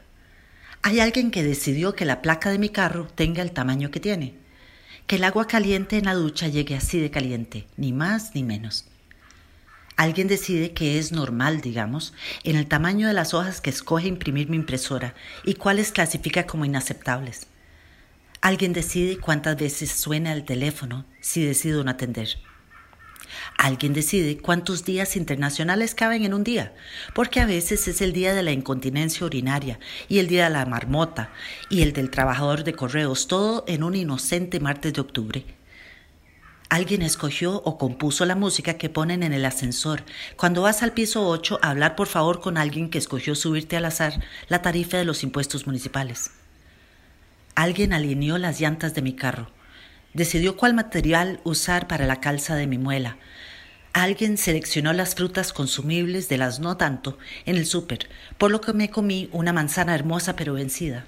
Hay 0.81 1.01
alguien 1.01 1.31
que 1.31 1.43
decidió 1.43 1.95
que 1.95 2.07
la 2.07 2.23
placa 2.23 2.51
de 2.51 2.59
mi 2.59 2.71
carro 2.71 3.07
tenga 3.15 3.43
el 3.43 3.53
tamaño 3.53 3.91
que 3.91 4.01
tiene, 4.01 4.35
que 5.07 5.17
el 5.17 5.25
agua 5.25 5.47
caliente 5.47 5.99
en 5.99 6.07
la 6.07 6.15
ducha 6.15 6.49
llegue 6.49 6.77
así 6.77 6.99
de 6.99 7.11
caliente, 7.11 7.67
ni 7.77 7.93
más 7.93 8.35
ni 8.35 8.43
menos. 8.43 8.87
Alguien 9.97 10.29
decide 10.29 10.73
que 10.73 10.99
es 10.99 11.13
normal, 11.13 11.61
digamos, 11.61 12.15
en 12.43 12.57
el 12.57 12.67
tamaño 12.67 13.07
de 13.07 13.15
las 13.15 13.35
hojas 13.35 13.61
que 13.61 13.71
escoge 13.71 14.09
imprimir 14.09 14.49
mi 14.49 14.57
impresora 14.57 15.15
y 15.45 15.55
cuáles 15.55 15.93
clasifica 15.93 16.47
como 16.47 16.65
inaceptables. 16.65 17.49
Alguien 18.40 18.73
decide 18.73 19.19
cuántas 19.19 19.57
veces 19.57 19.90
suena 19.90 20.33
el 20.33 20.45
teléfono 20.45 21.05
si 21.21 21.45
decido 21.45 21.83
no 21.83 21.90
atender. 21.90 22.28
Alguien 23.59 23.93
decide 23.93 24.38
cuántos 24.38 24.85
días 24.85 25.16
internacionales 25.16 25.95
caben 25.95 26.25
en 26.25 26.35
un 26.35 26.45
día, 26.45 26.75
porque 27.14 27.40
a 27.40 27.47
veces 27.47 27.88
es 27.88 28.00
el 28.00 28.12
día 28.12 28.35
de 28.35 28.43
la 28.43 28.52
incontinencia 28.52 29.26
urinaria 29.26 29.78
y 30.09 30.19
el 30.19 30.28
día 30.28 30.45
de 30.45 30.50
la 30.50 30.66
marmota 30.66 31.31
y 31.71 31.83
el 31.83 31.93
del 31.93 32.11
trabajador 32.11 32.64
de 32.64 32.75
correos, 32.75 33.26
todo 33.26 33.64
en 33.66 33.83
un 33.83 33.95
inocente 33.95 34.61
martes 34.61 34.93
de 34.93 35.00
octubre. 35.00 35.45
Alguien 36.69 37.02
escogió 37.02 37.62
o 37.64 37.78
compuso 37.78 38.25
la 38.25 38.35
música 38.35 38.75
que 38.75 38.90
ponen 38.90 39.23
en 39.23 39.33
el 39.33 39.45
ascensor. 39.45 40.02
Cuando 40.37 40.62
vas 40.62 40.83
al 40.83 40.93
piso 40.93 41.26
8, 41.28 41.61
hablar 41.62 41.95
por 41.95 42.09
favor 42.09 42.40
con 42.40 42.59
alguien 42.59 42.90
que 42.90 42.99
escogió 42.99 43.35
subirte 43.37 43.76
al 43.76 43.85
azar 43.85 44.21
la 44.49 44.62
tarifa 44.62 44.97
de 44.97 45.05
los 45.05 45.23
impuestos 45.23 45.66
municipales. 45.66 46.33
Alguien 47.57 47.95
alineó 47.95 48.37
las 48.37 48.61
llantas 48.61 48.95
de 48.95 49.01
mi 49.01 49.15
carro. 49.15 49.51
Decidió 50.13 50.59
cuál 50.59 50.75
material 50.75 51.41
usar 51.43 51.89
para 51.89 52.07
la 52.07 52.21
calza 52.21 52.55
de 52.55 52.67
mi 52.67 52.77
muela. 52.77 53.17
Alguien 53.95 54.37
seleccionó 54.37 54.93
las 54.93 55.15
frutas 55.15 55.55
consumibles 55.55 56.29
de 56.29 56.37
las 56.37 56.61
no 56.61 56.77
tanto 56.77 57.19
en 57.47 57.57
el 57.57 57.65
súper, 57.65 58.11
por 58.37 58.51
lo 58.51 58.61
que 58.61 58.75
me 58.75 58.91
comí 58.91 59.31
una 59.33 59.55
manzana 59.55 59.95
hermosa 59.95 60.37
pero 60.37 60.53
vencida. 60.53 61.07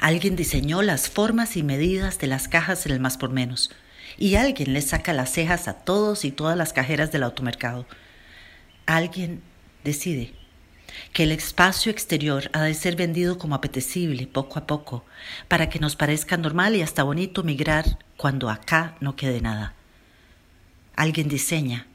Alguien 0.00 0.34
diseñó 0.34 0.80
las 0.80 1.10
formas 1.10 1.58
y 1.58 1.62
medidas 1.62 2.18
de 2.18 2.26
las 2.26 2.48
cajas 2.48 2.86
en 2.86 2.92
el 2.92 3.00
más 3.00 3.18
por 3.18 3.28
menos. 3.28 3.70
Y 4.16 4.36
alguien 4.36 4.72
le 4.72 4.80
saca 4.80 5.12
las 5.12 5.30
cejas 5.30 5.68
a 5.68 5.74
todos 5.74 6.24
y 6.24 6.32
todas 6.32 6.56
las 6.56 6.72
cajeras 6.72 7.12
del 7.12 7.22
automercado. 7.22 7.86
Alguien 8.86 9.42
decide 9.84 10.32
que 11.12 11.24
el 11.24 11.32
espacio 11.32 11.90
exterior 11.90 12.50
ha 12.52 12.62
de 12.62 12.74
ser 12.74 12.96
vendido 12.96 13.38
como 13.38 13.54
apetecible 13.54 14.26
poco 14.26 14.58
a 14.58 14.66
poco, 14.66 15.04
para 15.48 15.68
que 15.68 15.78
nos 15.78 15.96
parezca 15.96 16.36
normal 16.36 16.76
y 16.76 16.82
hasta 16.82 17.02
bonito 17.02 17.42
migrar 17.42 17.98
cuando 18.16 18.50
acá 18.50 18.96
no 19.00 19.16
quede 19.16 19.40
nada. 19.40 19.74
Alguien 20.96 21.28
diseña, 21.28 21.86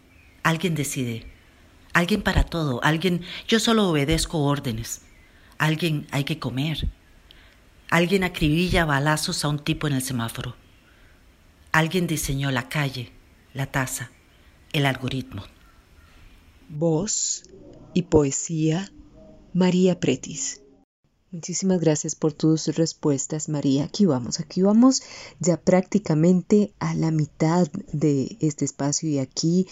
alguien 0.43 0.75
decide, 0.75 1.25
alguien 1.93 2.21
para 2.21 2.43
todo, 2.43 2.83
alguien 2.83 3.21
yo 3.47 3.59
solo 3.59 3.89
obedezco 3.89 4.39
órdenes, 4.39 5.01
alguien 5.57 6.07
hay 6.11 6.23
que 6.23 6.39
comer, 6.39 6.87
alguien 7.89 8.23
acribilla 8.23 8.85
balazos 8.85 9.43
a 9.43 9.49
un 9.49 9.59
tipo 9.59 9.87
en 9.87 9.93
el 9.93 10.01
semáforo, 10.01 10.55
alguien 11.71 12.07
diseñó 12.07 12.51
la 12.51 12.69
calle, 12.69 13.11
la 13.53 13.67
taza, 13.67 14.11
el 14.71 14.85
algoritmo. 14.85 15.43
Voz 16.69 17.43
y 17.93 18.03
poesía, 18.03 18.91
María 19.53 19.99
Pretis. 19.99 20.61
Muchísimas 21.31 21.79
gracias 21.79 22.13
por 22.13 22.33
tus 22.33 22.67
respuestas, 22.75 23.49
María. 23.49 23.85
Aquí 23.85 24.05
vamos, 24.05 24.39
aquí 24.39 24.61
vamos 24.61 25.01
ya 25.39 25.59
prácticamente 25.59 26.73
a 26.79 26.93
la 26.93 27.09
mitad 27.09 27.67
de 27.91 28.37
este 28.39 28.65
espacio 28.65 29.09
y 29.09 29.17
aquí 29.17 29.67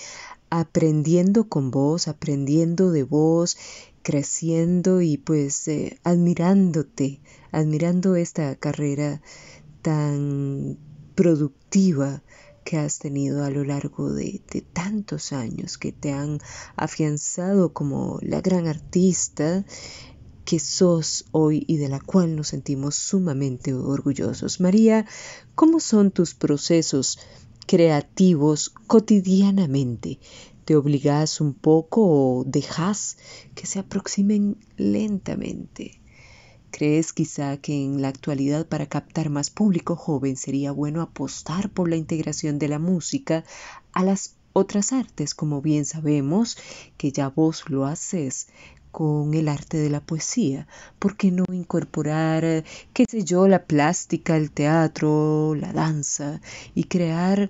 aprendiendo 0.50 1.48
con 1.50 1.70
vos, 1.70 2.08
aprendiendo 2.08 2.92
de 2.92 3.04
vos, 3.04 3.58
creciendo 4.02 5.02
y 5.02 5.18
pues 5.18 5.68
eh, 5.68 6.00
admirándote, 6.04 7.22
admirando 7.52 8.16
esta 8.16 8.56
carrera 8.56 9.22
tan 9.84 10.80
productiva 11.14 12.24
que 12.64 12.78
has 12.78 13.00
tenido 13.00 13.44
a 13.44 13.50
lo 13.50 13.64
largo 13.64 14.12
de, 14.14 14.42
tantos 14.74 15.34
años 15.34 15.78
que 15.78 15.92
te 15.92 16.12
han 16.12 16.40
afianzado 16.76 17.74
como 17.74 18.20
la 18.22 18.42
gran 18.42 18.68
artista 18.68 19.66
que 20.46 20.60
sos 20.60 21.26
hoy 21.32 21.64
y 21.68 21.78
de 21.78 21.90
la 21.90 22.00
cual 22.00 22.36
nos 22.36 22.50
sentimos 22.50 22.96
sumamente 22.96 23.74
orgullosos. 23.74 24.60
María, 24.60 25.06
¿cómo 25.56 25.80
son 25.80 26.12
tus 26.12 26.34
procesos 26.34 27.20
creativos 27.68 28.70
cotidianamente? 28.88 30.20
¿Te 30.66 30.76
obligas 30.76 31.42
un 31.42 31.54
poco 31.54 32.02
o 32.04 32.44
dejas 32.46 33.18
que 33.56 33.66
se 33.66 33.80
aproximen 33.80 34.58
lentamente? 34.78 36.01
¿Crees 36.72 37.12
quizá 37.12 37.58
que 37.58 37.74
en 37.74 38.02
la 38.02 38.08
actualidad 38.08 38.66
para 38.66 38.88
captar 38.88 39.30
más 39.30 39.50
público 39.50 39.98
joven 39.98 40.38
sería 40.38 40.72
bueno 40.72 41.02
apostar 41.02 41.70
por 41.70 41.90
la 41.90 41.98
integración 41.98 42.60
de 42.60 42.70
la 42.70 42.80
música 42.80 43.44
a 43.92 44.04
las 44.04 44.36
otras 44.54 44.94
artes, 44.94 45.36
como 45.36 45.62
bien 45.62 45.84
sabemos 45.86 46.58
que 46.98 47.12
ya 47.12 47.28
vos 47.28 47.70
lo 47.70 47.86
haces 47.86 48.48
con 48.92 49.34
el 49.34 49.50
arte 49.50 49.78
de 49.78 49.90
la 49.90 50.00
poesía? 50.00 50.68
¿Por 50.98 51.18
qué 51.18 51.32
no 51.32 51.44
incorporar, 51.52 52.64
qué 52.94 53.06
sé 53.10 53.24
yo, 53.24 53.48
la 53.50 53.66
plástica, 53.66 54.38
el 54.38 54.52
teatro, 54.52 55.56
la 55.56 55.74
danza 55.74 56.42
y 56.74 56.86
crear 56.86 57.50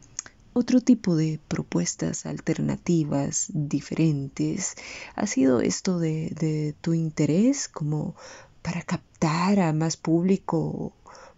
otro 0.54 0.82
tipo 0.82 1.16
de 1.16 1.40
propuestas 1.48 2.26
alternativas, 2.26 3.52
diferentes? 3.54 4.76
¿Ha 5.16 5.28
sido 5.28 5.62
esto 5.62 6.00
de, 6.00 6.32
de 6.40 6.76
tu 6.82 6.94
interés 6.94 7.68
como 7.68 8.16
para 8.62 8.82
captar 8.82 9.60
a 9.60 9.74
más 9.74 9.97
público, 9.97 10.93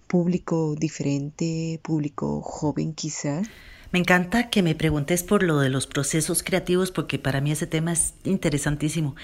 público 0.07 0.75
diferente, 0.75 1.79
público 1.83 2.41
joven 2.41 2.93
quizás. 2.93 3.47
Me 3.91 3.99
encanta 3.99 4.49
que 4.49 4.63
me 4.63 4.73
preguntes 4.73 5.21
por 5.21 5.43
lo 5.43 5.59
de 5.59 5.69
los 5.69 5.85
procesos 5.85 6.41
creativos 6.41 6.91
porque 6.91 7.19
para 7.19 7.41
mí 7.41 7.51
ese 7.51 7.67
tema 7.67 7.93
es 7.93 8.15
interesantísimo. 8.23 9.15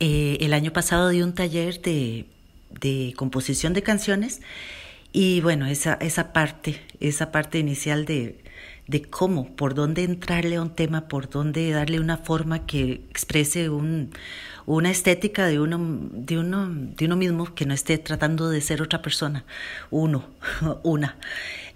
Eh, 0.00 0.38
el 0.40 0.54
año 0.54 0.72
pasado 0.72 1.10
di 1.10 1.20
un 1.20 1.34
taller 1.34 1.82
de, 1.82 2.26
de 2.70 3.12
composición 3.16 3.74
de 3.74 3.82
canciones 3.82 4.40
y 5.12 5.42
bueno, 5.42 5.66
esa, 5.66 5.94
esa 6.00 6.32
parte, 6.32 6.80
esa 7.00 7.30
parte 7.32 7.58
inicial 7.58 8.06
de, 8.06 8.42
de 8.86 9.02
cómo, 9.02 9.54
por 9.56 9.74
dónde 9.74 10.04
entrarle 10.04 10.56
a 10.56 10.62
un 10.62 10.74
tema, 10.74 11.08
por 11.08 11.30
dónde 11.30 11.70
darle 11.70 12.00
una 12.00 12.18
forma 12.18 12.66
que 12.66 13.02
exprese 13.10 13.70
un, 13.70 14.10
una 14.66 14.90
estética 14.90 15.46
de 15.46 15.60
uno, 15.60 15.78
de, 16.12 16.38
uno, 16.38 16.68
de 16.68 17.04
uno 17.06 17.16
mismo 17.16 17.54
que 17.54 17.66
no 17.66 17.74
esté 17.74 17.98
tratando 17.98 18.50
de 18.50 18.60
ser 18.60 18.82
otra 18.82 19.02
persona, 19.02 19.44
uno, 19.90 20.28
una. 20.82 21.16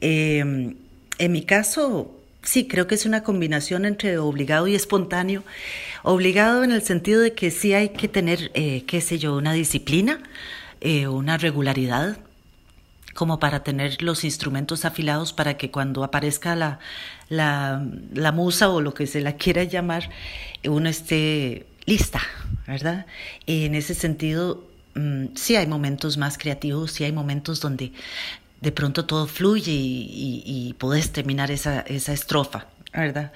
Em, 0.00 0.76
en 1.18 1.32
mi 1.32 1.42
caso, 1.42 2.14
sí, 2.42 2.68
creo 2.68 2.86
que 2.86 2.94
es 2.94 3.06
una 3.06 3.22
combinación 3.22 3.84
entre 3.84 4.18
obligado 4.18 4.68
y 4.68 4.74
espontáneo. 4.74 5.44
Obligado 6.02 6.62
en 6.64 6.72
el 6.72 6.82
sentido 6.82 7.20
de 7.20 7.32
que 7.32 7.50
sí 7.50 7.74
hay 7.74 7.90
que 7.90 8.08
tener, 8.08 8.50
eh, 8.54 8.84
qué 8.86 9.00
sé 9.00 9.18
yo, 9.18 9.36
una 9.36 9.52
disciplina, 9.52 10.20
eh, 10.80 11.08
una 11.08 11.38
regularidad, 11.38 12.18
como 13.18 13.40
para 13.40 13.64
tener 13.64 14.00
los 14.00 14.22
instrumentos 14.22 14.84
afilados 14.84 15.32
para 15.32 15.56
que 15.56 15.72
cuando 15.72 16.04
aparezca 16.04 16.54
la, 16.54 16.78
la, 17.28 18.32
musa 18.32 18.68
o 18.68 18.80
lo 18.80 18.94
que 18.94 19.08
se 19.08 19.20
la 19.20 19.32
quiera 19.32 19.64
llamar, 19.64 20.08
uno 20.62 20.88
esté 20.88 21.66
lista, 21.84 22.20
¿verdad? 22.68 23.06
En 23.48 23.74
ese 23.74 23.94
sentido, 23.94 24.62
mm, 24.94 25.34
sí 25.34 25.56
hay 25.56 25.66
momentos 25.66 26.16
más 26.16 26.38
creativos, 26.38 26.92
sí 26.92 27.02
hay 27.02 27.10
momentos 27.10 27.60
donde 27.60 27.90
de 28.60 28.70
pronto 28.70 29.04
todo 29.04 29.26
fluye 29.26 29.72
y, 29.72 30.44
y, 30.46 30.74
puedes 30.74 31.10
terminar 31.10 31.50
esa, 31.50 31.80
esa 31.80 32.12
estrofa, 32.12 32.68
¿verdad? 32.92 33.32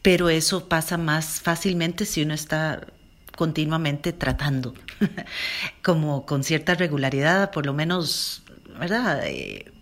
Pero 0.00 0.28
eso 0.28 0.68
pasa 0.68 0.96
más 0.96 1.40
fácilmente 1.40 2.04
si 2.04 2.22
uno 2.22 2.34
está 2.34 2.86
continuamente 3.34 4.12
tratando, 4.12 4.74
como 5.82 6.24
con 6.24 6.44
cierta 6.44 6.74
regularidad, 6.74 7.50
por 7.50 7.66
lo 7.66 7.72
menos, 7.72 8.43
¿verdad? 8.78 9.22
Eh, 9.26 9.72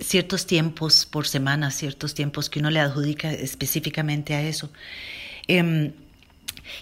ciertos 0.00 0.46
tiempos 0.46 1.06
por 1.06 1.26
semana, 1.26 1.70
ciertos 1.70 2.14
tiempos 2.14 2.50
que 2.50 2.60
uno 2.60 2.70
le 2.70 2.80
adjudica 2.80 3.32
específicamente 3.32 4.34
a 4.34 4.42
eso. 4.42 4.70
Em, 5.46 5.92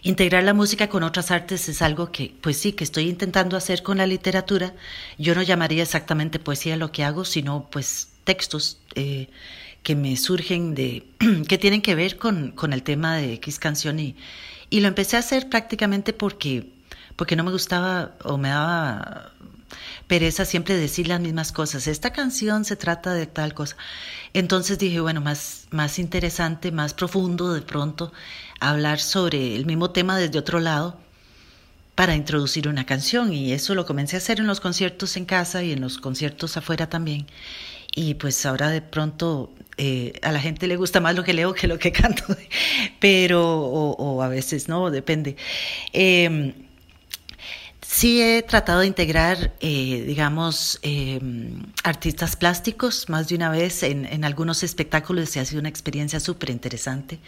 Integrar 0.03 0.45
la 0.45 0.55
música 0.55 0.89
con 0.89 1.03
otras 1.03 1.31
artes 1.31 1.69
es 1.69 1.83
algo 1.83 2.13
que, 2.13 2.35
pues 2.41 2.57
sí, 2.59 2.73
que 2.73 2.85
estoy 2.85 3.09
intentando 3.09 3.57
hacer 3.57 3.83
con 3.83 3.99
la 3.99 4.07
literatura. 4.07 4.75
Yo 5.19 5.35
no 5.35 5.43
llamaría 5.43 5.83
exactamente 5.83 6.39
poesía 6.39 6.77
lo 6.77 6.93
que 6.93 7.05
hago, 7.05 7.25
sino 7.25 7.69
pues 7.71 8.13
textos 8.25 8.79
eh, 8.95 9.29
que 9.83 9.97
me 9.97 10.17
surgen 10.17 10.75
de, 10.75 11.07
que 11.49 11.59
tienen 11.59 11.83
que 11.83 11.95
ver 11.95 12.19
con, 12.19 12.53
con 12.53 12.73
el 12.73 12.83
tema 12.83 13.17
de 13.17 13.35
X 13.35 13.59
canción 13.59 13.99
y, 13.99 14.17
y 14.69 14.81
lo 14.81 14.89
empecé 14.89 15.17
a 15.17 15.21
hacer 15.21 15.49
prácticamente 15.49 16.13
porque, 16.13 16.71
porque 17.17 17.37
no 17.37 17.45
me 17.45 17.51
gustaba 17.51 18.17
o 18.25 18.39
me 18.39 18.49
daba 18.49 19.33
pereza 20.07 20.45
siempre 20.45 20.77
decir 20.77 21.09
las 21.09 21.21
mismas 21.21 21.53
cosas. 21.53 21.87
Esta 21.87 22.13
canción 22.13 22.65
se 22.65 22.77
trata 22.77 23.15
de 23.15 23.27
tal 23.27 23.55
cosa. 23.55 23.77
Entonces 24.33 24.79
dije, 24.79 25.01
bueno, 25.01 25.21
más, 25.21 25.67
más 25.71 25.99
interesante, 25.99 26.73
más 26.73 26.95
profundo 26.95 27.53
de 27.53 27.63
pronto 27.63 28.13
hablar 28.61 29.01
sobre 29.01 29.57
el 29.57 29.67
mismo 29.67 29.91
tema 29.91 30.19
desde 30.19 30.39
otro 30.39 30.61
lado 30.61 30.99
para 31.95 32.15
introducir 32.15 32.69
una 32.69 32.87
canción 32.87 33.33
y 33.33 33.53
eso 33.53 33.75
lo 33.75 33.85
comencé 33.85 34.17
a 34.17 34.19
hacer 34.19 34.41
en 34.41 34.47
los 34.47 34.61
conciertos 34.61 35.17
en 35.17 35.27
casa 35.27 35.63
y 35.63 35.73
en 35.73 35.81
los 35.81 35.99
conciertos 35.99 36.57
afuera 36.57 36.89
también. 36.89 37.27
Y 37.95 38.15
pues 38.15 38.47
ahora 38.47 38.71
de 38.71 38.81
pronto 38.81 39.53
eh, 39.77 40.13
a 40.23 40.33
la 40.33 40.41
gente 40.41 40.67
le 40.67 40.77
gusta 40.77 41.01
más 41.01 41.15
lo 41.15 41.25
que 41.25 41.33
leo 41.33 41.53
que 41.53 41.67
lo 41.67 41.79
que 41.79 41.93
canto, 41.93 42.25
pero 43.01 43.43
o, 43.61 44.23
a 44.23 44.29
veces 44.29 44.69
no, 44.69 44.91
depende. 44.91 45.37
Em, 45.93 46.55
Sí 47.93 48.23
he 48.23 48.43
tratado 48.43 48.81
de 48.81 48.87
integrar, 48.87 49.53
eh, 49.59 50.05
digamos, 50.07 50.79
em, 50.83 51.61
artistas 51.83 52.37
plásticos 52.37 53.09
más 53.09 53.27
de 53.29 53.35
una 53.35 53.51
vez 53.51 53.83
en, 53.83 54.07
en 54.07 54.25
algunos 54.25 54.63
espectáculos 54.63 55.35
y 55.35 55.41
ha 55.41 55.45
sido 55.45 55.59
una 55.59 55.71
experiencia 55.71 56.21
súper 56.21 56.51
interesante. 56.51 57.19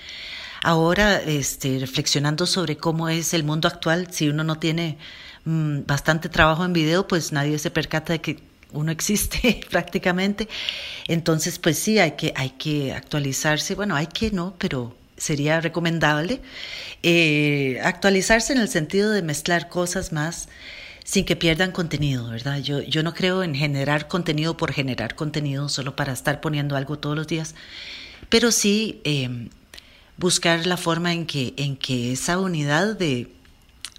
Ahora, 0.62 1.16
este, 1.20 1.81
reflexionando 1.81 2.46
sobre 2.46 2.77
cómo 2.77 3.09
es 3.09 3.35
el 3.35 3.42
mundo 3.42 3.66
actual, 3.66 4.12
si 4.12 4.29
uno 4.29 4.44
no 4.44 4.61
tiene 4.61 4.98
mm, 5.44 5.81
bastante 5.85 6.29
trabajo 6.29 6.64
en 6.64 6.72
video, 6.72 7.09
pues 7.09 7.33
nadie 7.33 7.59
se 7.59 7.72
percata 7.72 8.12
de 8.12 8.20
que 8.20 8.38
uno 8.72 8.92
existe 8.92 9.61
prácticamente. 9.70 10.48
Entonces, 11.09 11.59
pues 11.59 11.77
sí, 11.77 11.98
hay 11.98 12.12
que, 12.12 12.33
hay 12.37 12.51
que 12.51 12.92
actualizarse. 12.92 13.75
Bueno, 13.75 13.96
hay 13.96 14.07
que 14.07 14.31
no, 14.31 14.55
pero 14.59 14.96
sería 15.23 15.61
recomendable 15.61 16.41
eh, 17.05 17.81
actualizarse 17.85 18.53
en 18.53 18.59
el 18.59 18.69
sentido 18.69 19.13
de 19.13 19.23
mezclar 19.23 19.69
cosas 19.69 20.13
más 20.13 20.49
sin 21.05 21.25
que 21.25 21.37
pierdan 21.37 21.71
contenido, 21.71 22.29
¿verdad? 22.29 22.59
Yo, 22.59 22.81
yo 22.83 23.03
no 23.03 23.15
creo 23.15 23.43
en 23.45 23.55
generar 23.55 24.09
contenido 24.09 24.57
por 24.57 24.73
generar 24.73 25.15
contenido 25.15 25.69
solo 25.69 25.95
para 25.95 26.13
estar 26.13 26.41
poniendo 26.41 26.77
algo 26.77 26.99
todos 26.99 27.17
los 27.17 27.29
días, 27.29 27.55
pero 28.29 28.51
sí 28.51 29.01
eh, 29.05 29.49
buscar 30.17 30.67
la 30.67 30.77
forma 30.77 31.13
en 31.13 31.27
que, 31.27 31.55
en 31.57 31.77
que 31.77 32.13
esa 32.13 32.39
unidad 32.39 32.97
de, 32.97 33.33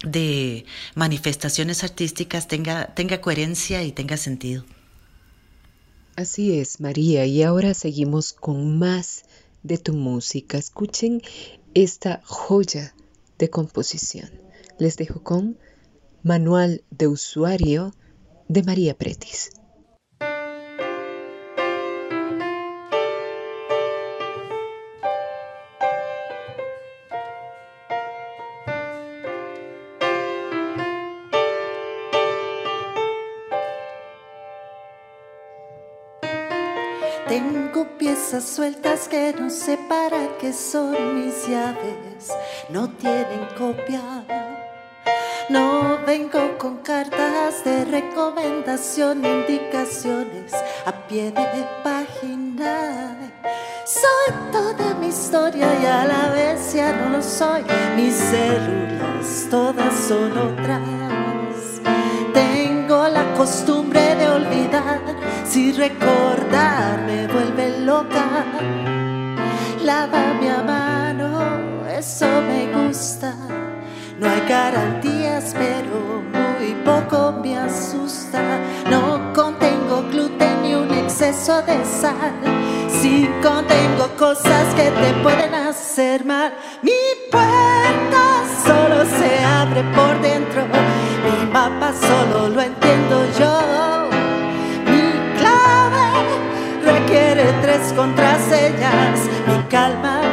de 0.02 0.66
manifestaciones 0.94 1.84
artísticas 1.84 2.48
tenga, 2.48 2.94
tenga 2.94 3.20
coherencia 3.22 3.82
y 3.82 3.92
tenga 3.92 4.18
sentido. 4.18 4.64
Así 6.16 6.58
es, 6.58 6.80
María, 6.80 7.24
y 7.26 7.42
ahora 7.42 7.74
seguimos 7.74 8.32
con 8.34 8.78
más 8.78 9.24
de 9.64 9.78
tu 9.78 9.94
música. 9.94 10.56
Escuchen 10.56 11.20
esta 11.74 12.20
joya 12.24 12.94
de 13.38 13.50
composición. 13.50 14.30
Les 14.78 14.96
dejo 14.96 15.24
con 15.24 15.58
Manual 16.22 16.84
de 16.90 17.08
Usuario 17.08 17.92
de 18.48 18.62
María 18.62 18.96
Pretis. 18.96 19.50
Piezas 38.34 38.50
sueltas 38.50 39.08
que 39.08 39.32
no 39.38 39.48
sé 39.48 39.78
para 39.88 40.36
qué 40.40 40.52
son 40.52 41.14
mis 41.14 41.46
llaves, 41.46 42.32
no 42.68 42.88
tienen 42.90 43.46
copia. 43.56 44.24
No 45.48 45.98
vengo 46.04 46.58
con 46.58 46.78
cartas 46.78 47.62
de 47.64 47.84
recomendación, 47.84 49.24
indicaciones 49.24 50.52
a 50.84 50.92
pie 51.06 51.30
de 51.30 51.66
página. 51.84 53.30
Soy 53.84 54.34
toda 54.50 54.94
mi 54.94 55.08
historia 55.08 55.68
y 55.80 55.86
a 55.86 56.04
la 56.04 56.30
vez 56.30 56.72
ya 56.72 56.92
no 56.92 57.10
lo 57.10 57.22
soy. 57.22 57.62
Mis 57.94 58.14
células 58.14 59.46
todas 59.48 59.94
son 60.08 60.36
otras. 60.36 60.80
Tengo 62.32 63.06
la 63.08 63.32
costumbre 63.34 64.13
si 65.54 65.70
recordar 65.70 67.02
me 67.06 67.28
vuelve 67.28 67.78
loca. 67.82 68.26
Lávame 69.84 70.50
a 70.50 70.62
mano, 70.64 71.86
eso 71.86 72.26
me 72.48 72.62
gusta. 72.72 73.32
No 74.18 74.28
hay 74.28 74.40
garantías, 74.48 75.54
pero 75.56 76.24
muy 76.34 76.74
poco 76.84 77.38
me 77.40 77.56
asusta. 77.56 78.42
No 78.90 79.32
contengo 79.32 80.02
gluten 80.10 80.62
ni 80.62 80.74
un 80.74 80.92
exceso 80.92 81.62
de 81.62 81.84
sal. 81.84 82.34
Si 82.88 83.30
contengo 83.40 84.08
cosas 84.18 84.74
que 84.74 84.90
te 84.90 85.12
pueden 85.22 85.54
hacer 85.54 86.24
mal. 86.24 86.52
Mi 86.82 87.00
puerta 87.30 88.24
solo 88.66 89.04
se 89.04 89.44
abre 89.44 89.84
por 89.94 90.20
dentro. 90.20 90.66
Mi 91.24 91.46
mapa 91.52 91.92
solo 91.92 92.48
lo 92.48 92.60
entiendo 92.60 92.83
contraseñas. 98.04 99.20
Mi 99.46 99.62
calma 99.70 100.23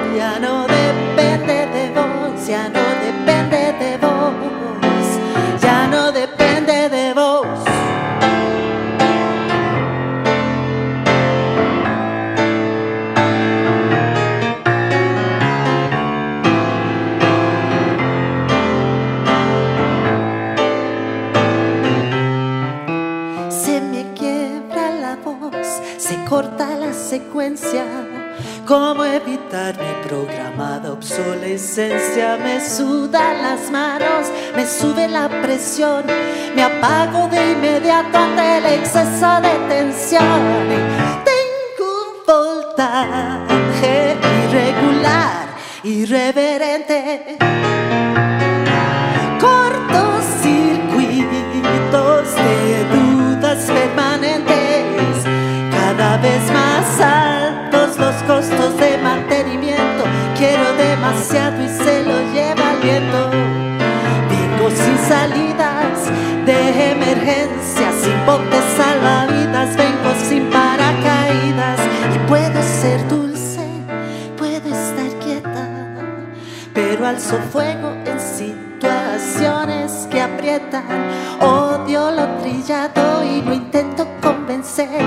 obsolescencia? 31.01 32.37
Me 32.37 32.61
sudan 32.61 33.41
las 33.41 33.71
manos, 33.71 34.31
me 34.55 34.67
sube 34.67 35.07
la 35.07 35.27
presión, 35.41 36.03
me 36.55 36.61
apago 36.61 37.27
de 37.27 37.53
inmediato 37.53 38.17
ante 38.17 38.57
el 38.59 38.65
exceso 38.79 39.41
de 39.41 39.53
tensión. 39.67 40.41
Tengo 41.25 41.87
un 42.05 42.11
voltaje 42.27 44.15
irregular, 44.45 45.47
irreverente. 45.83 47.37
Cortos 49.39 50.23
circuitos 50.43 52.35
de 52.35 52.85
dudas 52.93 53.65
permanentes, 53.65 55.25
cada 55.71 56.17
vez 56.17 56.43
más 56.51 56.99
altos 57.01 57.97
los 57.97 58.15
costos 58.23 58.77
de 58.77 58.97
mantenimiento. 58.99 60.03
Quiero 60.37 60.70
demasiado 61.11 61.61
y 61.61 61.67
se 61.67 62.03
lo 62.03 62.33
lleva 62.33 62.73
el 62.73 62.81
viento. 62.81 63.29
Sin 64.73 64.97
salidas 64.99 66.07
de 66.45 66.91
emergencia, 66.91 67.91
sin 68.01 68.25
botes 68.25 68.63
salvavidas. 68.77 69.75
Vengo 69.75 70.13
sin 70.29 70.49
paracaídas 70.49 71.79
y 72.15 72.19
puedo 72.29 72.63
ser 72.63 73.05
dulce, 73.09 73.65
puedo 74.37 74.69
estar 74.73 75.19
quieta, 75.19 75.67
pero 76.73 77.05
alzo 77.05 77.37
fuego 77.51 77.89
en 78.05 78.19
situaciones 78.19 80.07
que 80.09 80.21
aprietan. 80.21 80.85
Odio 81.41 82.11
lo 82.11 82.27
trillado 82.37 83.23
y 83.25 83.41
lo 83.41 83.53
intento 83.53 84.07
convencer 84.21 85.01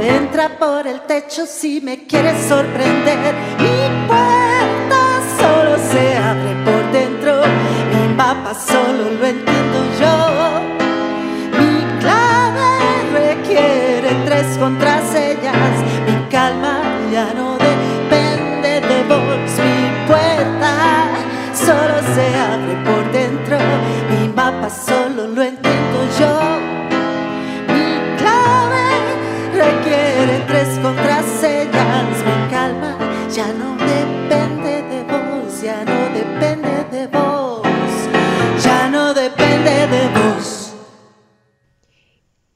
Entra 0.00 0.58
por 0.58 0.86
el 0.86 1.00
techo 1.02 1.46
si 1.46 1.80
me 1.80 2.06
quieres 2.06 2.46
sorprender. 2.46 3.34
Mi 3.58 4.06
se 5.92 6.16
abre 6.16 6.54
por 6.64 6.82
dentro. 6.92 7.42
Mi 7.92 8.14
mapa 8.14 8.54
solo 8.54 9.04
lo 9.18 9.26
entiendo 9.26 9.78
yo. 10.00 10.14
Mi 11.58 11.72
clave 12.00 12.70
requiere 13.12 14.10
tres 14.24 14.46
contraseñas. 14.58 15.74
Mi 16.06 16.16
calma 16.30 16.80
ya 17.12 17.26
no 17.34 17.58
depende 17.70 18.80
de 18.88 18.98
vos. 19.10 19.50
Mi 19.66 19.78
puerta 20.08 20.72
solo 21.66 21.96
se 22.14 22.26
abre 22.50 22.74
por 22.86 23.02
dentro. 23.12 23.58
Mi 24.10 24.28
mapa 24.28 24.68
solo 24.70 25.28
lo 25.28 25.42
entiendo 25.42 25.51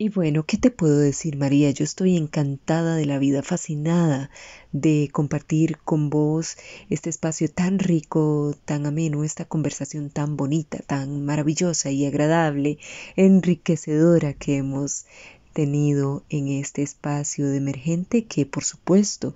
Y 0.06 0.08
bueno, 0.08 0.44
¿qué 0.46 0.56
te 0.56 0.70
puedo 0.70 0.98
decir, 0.98 1.36
María? 1.36 1.68
Yo 1.72 1.82
estoy 1.82 2.16
encantada 2.16 2.94
de 2.94 3.06
la 3.06 3.18
vida, 3.18 3.42
fascinada 3.42 4.30
de 4.70 5.10
compartir 5.10 5.78
con 5.78 6.10
vos 6.10 6.58
este 6.88 7.10
espacio 7.10 7.50
tan 7.50 7.80
rico, 7.80 8.54
tan 8.64 8.86
ameno, 8.86 9.24
esta 9.24 9.46
conversación 9.46 10.10
tan 10.10 10.36
bonita, 10.36 10.78
tan 10.78 11.24
maravillosa 11.24 11.90
y 11.90 12.06
agradable, 12.06 12.78
enriquecedora 13.16 14.32
que 14.32 14.58
hemos 14.58 15.06
tenido 15.52 16.22
en 16.28 16.46
este 16.46 16.82
espacio 16.82 17.48
de 17.48 17.56
emergente 17.56 18.26
que 18.26 18.46
por 18.46 18.62
supuesto 18.62 19.34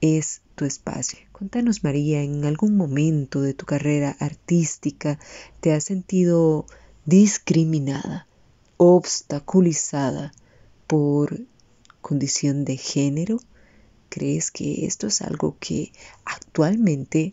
es 0.00 0.42
tu 0.54 0.66
espacio. 0.66 1.18
Contanos 1.32 1.82
María, 1.82 2.22
¿en 2.22 2.44
algún 2.44 2.76
momento 2.76 3.42
de 3.42 3.54
tu 3.54 3.66
carrera 3.66 4.16
artística 4.20 5.18
te 5.60 5.72
has 5.72 5.82
sentido 5.82 6.64
discriminada? 7.06 8.28
Obstaculizada 8.76 10.32
por 10.86 11.40
condición 12.00 12.64
de 12.64 12.76
género? 12.76 13.38
¿Crees 14.08 14.50
que 14.50 14.86
esto 14.86 15.06
es 15.06 15.22
algo 15.22 15.56
que 15.58 15.92
actualmente 16.24 17.32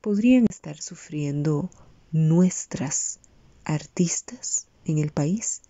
podrían 0.00 0.46
estar 0.48 0.80
sufriendo 0.80 1.70
nuestras 2.10 3.20
artistas 3.64 4.66
en 4.84 4.98
el 4.98 5.12
país? 5.12 5.62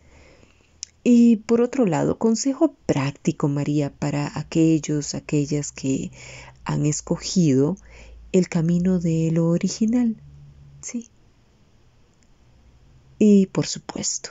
Y 1.08 1.36
por 1.36 1.60
otro 1.60 1.86
lado, 1.86 2.18
consejo 2.18 2.74
práctico, 2.86 3.46
María, 3.46 3.92
para 3.92 4.36
aquellos, 4.38 5.14
aquellas 5.14 5.70
que 5.70 6.10
han 6.64 6.84
escogido 6.84 7.76
el 8.32 8.48
camino 8.48 8.98
de 8.98 9.30
lo 9.30 9.46
original. 9.46 10.16
Sí. 10.80 11.08
Y 13.18 13.46
por 13.46 13.66
supuesto, 13.66 14.30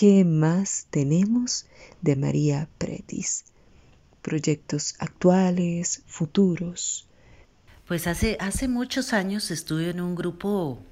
¿Qué 0.00 0.24
más 0.24 0.86
tenemos 0.88 1.66
de 2.00 2.16
María 2.16 2.70
Pretis? 2.78 3.44
Proyectos 4.22 4.94
actuales, 4.98 6.04
futuros. 6.06 7.06
Pues 7.86 8.06
hace, 8.06 8.38
hace 8.40 8.66
muchos 8.66 9.12
años 9.12 9.50
estuve 9.50 9.90
en 9.90 10.00
un 10.00 10.14
grupo 10.14 10.82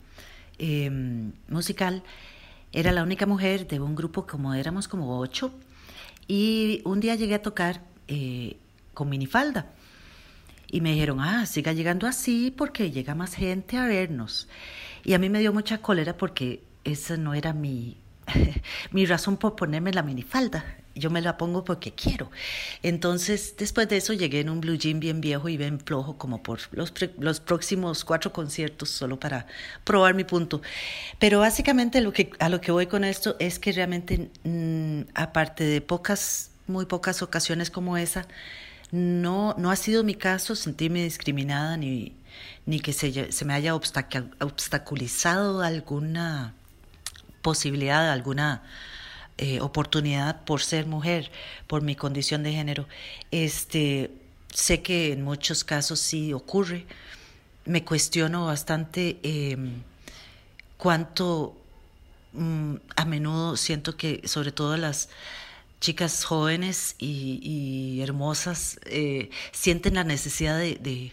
em, 0.59 1.33
musical. 1.49 2.03
Era 2.71 2.93
la 2.93 3.03
única 3.03 3.25
mujer 3.25 3.67
de 3.67 3.81
un 3.81 3.95
grupo 3.95 4.27
como 4.27 4.53
éramos 4.53 4.89
como 4.89 5.19
ocho. 5.19 5.55
Y 6.27 6.83
un 6.85 7.01
día 7.01 7.15
llegué 7.15 7.37
a 7.37 7.41
tocar 7.41 7.81
eh, 8.09 8.59
con 8.93 9.09
minifalda. 9.09 9.73
Y 10.71 10.83
me 10.83 10.93
dijeron, 10.93 11.21
ah, 11.21 11.47
siga 11.47 11.73
llegando 11.73 12.07
así 12.07 12.53
porque 12.55 12.91
llega 12.91 13.15
más 13.15 13.33
gente 13.33 13.79
a 13.79 13.87
vernos. 13.87 14.49
Y 15.03 15.15
a 15.15 15.19
mí 15.19 15.31
me 15.31 15.41
dio 15.41 15.55
mucha 15.55 15.79
cólera 15.79 16.15
porque 16.15 16.63
esa 16.85 17.17
no 17.17 17.33
era 17.33 17.55
mi, 17.55 17.97
mi 18.93 19.07
razón 19.07 19.37
por 19.37 19.57
ponerme 19.57 19.93
la 19.93 20.03
minifalda. 20.03 20.65
Yo 20.95 21.11
me 21.11 21.21
la 21.21 21.37
pongo 21.37 21.65
porque 21.65 21.93
quiero. 21.93 22.31
Entonces, 22.83 23.55
después 23.57 23.89
de 23.89 23.99
eso 23.99 24.13
llegué 24.13 24.41
en 24.41 24.51
un 24.51 24.61
blue 24.61 24.77
jean 24.77 24.99
bien 24.99 25.21
viejo 25.21 25.49
y 25.49 25.57
bien 25.57 25.79
flojo, 25.79 26.19
como 26.19 26.43
por 26.43 26.59
los, 26.73 26.93
los 27.19 27.41
próximos 27.41 28.05
cuatro 28.05 28.33
conciertos, 28.33 28.91
solo 28.91 29.21
para 29.21 29.47
probar 29.85 30.15
mi 30.15 30.25
punto. 30.25 30.61
Pero 31.21 31.41
básicamente 31.41 32.01
lo 32.01 32.13
que, 32.13 32.31
a 32.41 32.49
lo 32.49 32.61
que 32.61 32.73
voy 32.73 32.87
con 32.87 33.05
esto 33.05 33.37
es 33.39 33.59
que 33.61 33.71
realmente, 33.73 34.31
mm, 34.43 35.03
aparte 35.15 35.65
de 35.65 35.81
pocas, 35.81 36.51
muy 36.67 36.87
pocas 36.87 37.23
ocasiones 37.23 37.71
como 37.71 37.97
esa, 37.97 38.27
no, 38.91 39.55
no 39.59 39.71
ha 39.71 39.77
sido 39.77 40.03
mi 40.03 40.15
caso 40.15 40.57
sentirme 40.57 41.05
discriminada 41.05 41.77
ni, 41.77 42.17
ni 42.67 42.81
que 42.81 42.93
se, 42.93 43.31
se 43.31 43.45
me 43.45 43.55
haya 43.55 43.75
obstaculizado 43.75 45.63
alguna 45.63 46.55
posibilidad, 47.49 48.13
alguna 48.13 48.63
eh, 49.39 49.59
oportunidad 49.63 50.45
por 50.45 50.61
ser 50.61 50.85
mujer, 50.85 51.31
por 51.67 51.81
mi 51.81 51.97
condición 51.97 52.43
de 52.43 52.53
género. 52.53 52.87
Este, 53.31 54.11
sé 54.53 54.83
que 54.83 55.13
en 55.13 55.23
muchos 55.23 55.65
casos 55.65 55.99
sí 55.99 56.35
ocurre. 56.35 56.85
Me 57.65 57.87
cuestiono 57.87 58.45
bastante 58.45 59.19
em, 59.23 59.83
cuánto 60.77 61.57
mm, 62.35 62.75
a 62.97 63.05
menudo 63.07 63.57
siento 63.57 63.97
que 63.97 64.29
sobre 64.29 64.53
todo 64.53 64.77
las 64.77 65.09
chicas 65.81 66.25
jóvenes 66.25 66.97
y, 66.99 68.01
hermosas 68.03 68.79
eh, 68.85 69.31
sienten 69.53 69.95
la 69.95 70.05
necesidad 70.05 70.59
de, 70.59 71.13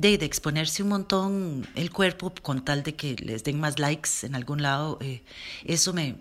exponerse 0.00 0.82
un 0.82 0.88
montón 0.88 1.68
el 1.74 1.90
cuerpo 1.90 2.32
con 2.42 2.64
tal 2.64 2.82
de 2.82 2.94
que 2.94 3.16
les 3.16 3.44
den 3.44 3.60
más 3.60 3.78
likes 3.78 4.10
en 4.22 4.34
algún 4.34 4.62
lado, 4.62 4.98
eh, 5.00 5.22
eso 5.64 5.92
me 5.92 6.16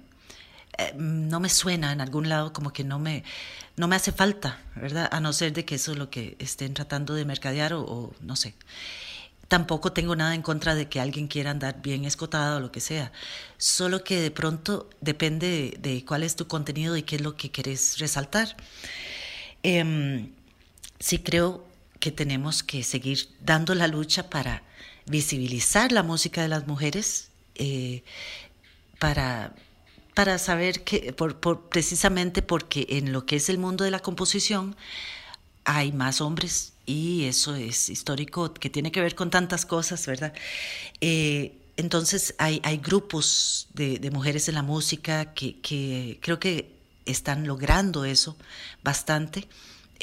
eh, 0.78 0.94
no 0.96 1.40
me 1.40 1.50
suena 1.50 1.92
en 1.92 2.02
algún 2.02 2.30
lado 2.30 2.52
como 2.52 2.74
que 2.74 2.84
no 2.84 2.98
me 3.00 3.24
no 3.76 3.88
me 3.88 3.96
hace 3.96 4.12
falta, 4.12 4.60
¿verdad? 4.76 5.10
A 5.12 5.20
no 5.20 5.34
ser 5.34 5.54
de 5.54 5.66
que 5.66 5.76
eso 5.76 5.94
es 5.94 5.98
lo 5.98 6.10
que 6.10 6.36
estén 6.40 6.74
tratando 6.74 7.16
de 7.16 7.26
mercadear 7.26 7.74
o, 7.74 8.14
no 8.22 8.36
sé. 8.36 8.54
Tampoco 9.48 9.92
tengo 9.94 10.16
nada 10.16 10.36
en 10.36 10.42
contra 10.42 10.76
de 10.76 10.88
que 10.90 11.00
alguien 11.00 11.28
quiera 11.28 11.52
andar 11.52 11.82
bien 11.82 12.06
escotado 12.06 12.58
o 12.58 12.60
lo 12.60 12.72
que 12.72 12.82
sea. 12.82 13.12
Solo 13.58 14.04
que 14.04 14.20
de 14.22 14.32
pronto 14.32 14.90
depende 15.02 15.78
de, 15.80 16.06
cuál 16.06 16.24
es 16.24 16.36
tu 16.36 16.48
contenido 16.48 16.98
y 16.98 17.04
qué 17.04 17.18
es 17.18 17.22
lo 17.22 17.36
que 17.36 17.52
querés 17.52 17.98
resaltar. 18.00 18.56
Eh, 19.64 20.30
sí 21.00 21.20
creo 21.20 21.66
que 22.04 22.12
tenemos 22.12 22.64
que 22.64 22.84
seguir 22.84 23.30
dando 23.40 23.74
la 23.76 23.88
lucha 23.88 24.30
para 24.30 24.62
visibilizar 25.06 25.94
la 25.94 26.04
música 26.04 26.42
de 26.42 26.50
las 26.50 26.68
mujeres, 26.68 27.30
eh, 27.56 28.04
para, 29.00 29.56
para 30.14 30.38
saber 30.38 30.84
que, 30.84 31.14
por, 31.14 31.40
precisamente 31.70 32.42
porque 32.42 32.86
en 32.90 33.14
lo 33.14 33.26
que 33.26 33.38
es 33.38 33.48
el 33.48 33.58
mundo 33.58 33.86
de 33.86 33.92
la 33.92 34.00
composición 34.00 34.76
hay 35.64 35.94
más 35.94 36.20
hombres 36.20 36.74
y 36.86 37.24
eso 37.24 37.56
es 37.56 37.88
histórico, 37.88 38.54
que 38.54 38.70
tiene 38.70 38.92
que 38.92 39.00
ver 39.00 39.16
con 39.16 39.30
tantas 39.30 39.66
cosas, 39.66 40.06
¿verdad? 40.06 40.34
Eh, 41.00 41.58
entonces 41.78 42.36
hay, 42.38 42.60
hay 42.66 42.80
grupos 42.80 43.70
de, 43.76 44.12
mujeres 44.12 44.50
en 44.50 44.56
la 44.56 44.62
música 44.62 45.34
que 45.34 46.20
creo 46.22 46.38
que 46.38 46.70
están 47.06 47.48
logrando 47.48 48.04
eso 48.04 48.36
bastante. 48.84 49.48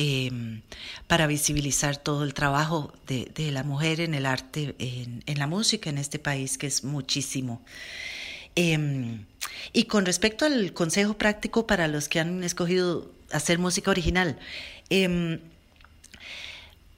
Em, 0.02 0.62
para 1.08 1.26
visibilizar 1.26 1.98
todo 1.98 2.24
el 2.24 2.32
trabajo 2.32 2.90
de, 3.06 3.50
la 3.50 3.64
mujer 3.64 4.00
en 4.00 4.14
el 4.14 4.24
arte, 4.24 4.74
en, 4.78 5.38
la 5.38 5.46
música 5.46 5.90
en 5.90 5.98
este 5.98 6.18
país, 6.18 6.56
que 6.56 6.66
es 6.66 6.84
muchísimo. 6.84 7.62
Em, 8.54 9.26
y 9.74 9.84
con 9.84 10.06
respecto 10.06 10.46
al 10.46 10.72
consejo 10.72 11.18
práctico 11.18 11.66
para 11.66 11.86
los 11.86 12.08
que 12.08 12.18
han 12.18 12.42
escogido 12.44 13.12
hacer 13.30 13.58
música 13.58 13.90
original, 13.90 14.38
em, 14.88 15.38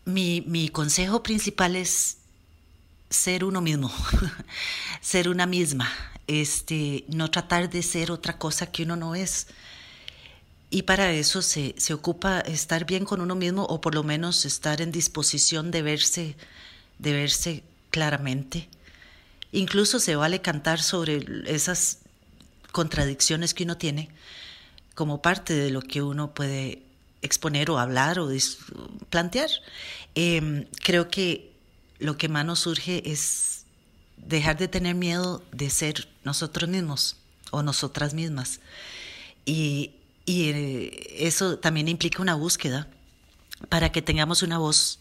mi, 0.04 0.42
mi 0.42 0.68
consejo 0.68 1.24
principal 1.24 1.74
es 1.74 2.18
ser 3.10 3.42
uno 3.42 3.60
mismo, 3.60 3.90
ser 5.00 5.28
una 5.28 5.46
misma, 5.46 5.90
este, 6.28 7.04
no 7.08 7.32
tratar 7.32 7.68
de 7.68 7.82
ser 7.82 8.12
otra 8.12 8.38
cosa 8.38 8.70
que 8.70 8.84
uno 8.84 8.94
no 8.94 9.16
es. 9.16 9.48
Y 10.74 10.84
para 10.84 11.12
eso 11.12 11.42
se, 11.42 11.74
se, 11.76 11.92
ocupa 11.92 12.40
estar 12.40 12.86
bien 12.86 13.04
con 13.04 13.20
uno 13.20 13.34
mismo 13.34 13.64
o 13.64 13.82
por 13.82 13.94
lo 13.94 14.04
menos 14.04 14.46
estar 14.46 14.80
en 14.80 14.90
disposición 14.90 15.70
de 15.70 15.82
verse, 15.82 16.34
de 16.98 17.12
verse 17.12 17.62
claramente. 17.90 18.70
Incluso 19.52 20.00
se 20.00 20.16
vale 20.16 20.40
cantar 20.40 20.80
sobre 20.80 21.26
esas 21.44 21.98
contradicciones 22.72 23.52
que 23.52 23.64
uno 23.64 23.76
tiene 23.76 24.08
como 24.94 25.20
parte 25.20 25.52
de 25.52 25.68
lo 25.68 25.82
que 25.82 26.00
uno 26.00 26.32
puede 26.32 26.82
exponer 27.20 27.70
o 27.70 27.78
hablar 27.78 28.18
o 28.18 28.30
plantear. 29.10 29.50
Em, 30.14 30.64
creo 30.82 31.10
que 31.10 31.52
lo 31.98 32.16
que 32.16 32.30
más 32.30 32.46
nos 32.46 32.60
surge 32.60 33.02
es 33.04 33.66
dejar 34.16 34.56
de 34.56 34.68
tener 34.68 34.94
miedo 34.94 35.42
de 35.52 35.68
ser 35.68 36.08
nosotros 36.24 36.70
mismos 36.70 37.16
o 37.50 37.62
nosotras 37.62 38.14
mismas. 38.14 38.60
Y 39.44 39.96
y 40.24 40.50
eh, 40.50 41.26
eso 41.26 41.58
también 41.58 41.88
implica 41.88 42.22
una 42.22 42.34
búsqueda 42.34 42.88
para 43.68 43.90
que 43.92 44.02
tengamos 44.02 44.42
una 44.42 44.58
voz 44.58 44.98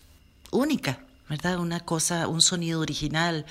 única, 0.52 1.00
¿verdad? 1.30 1.60
Una 1.60 1.80
cosa, 1.80 2.28
un 2.28 2.42
sonido 2.42 2.80
original, 2.80 3.46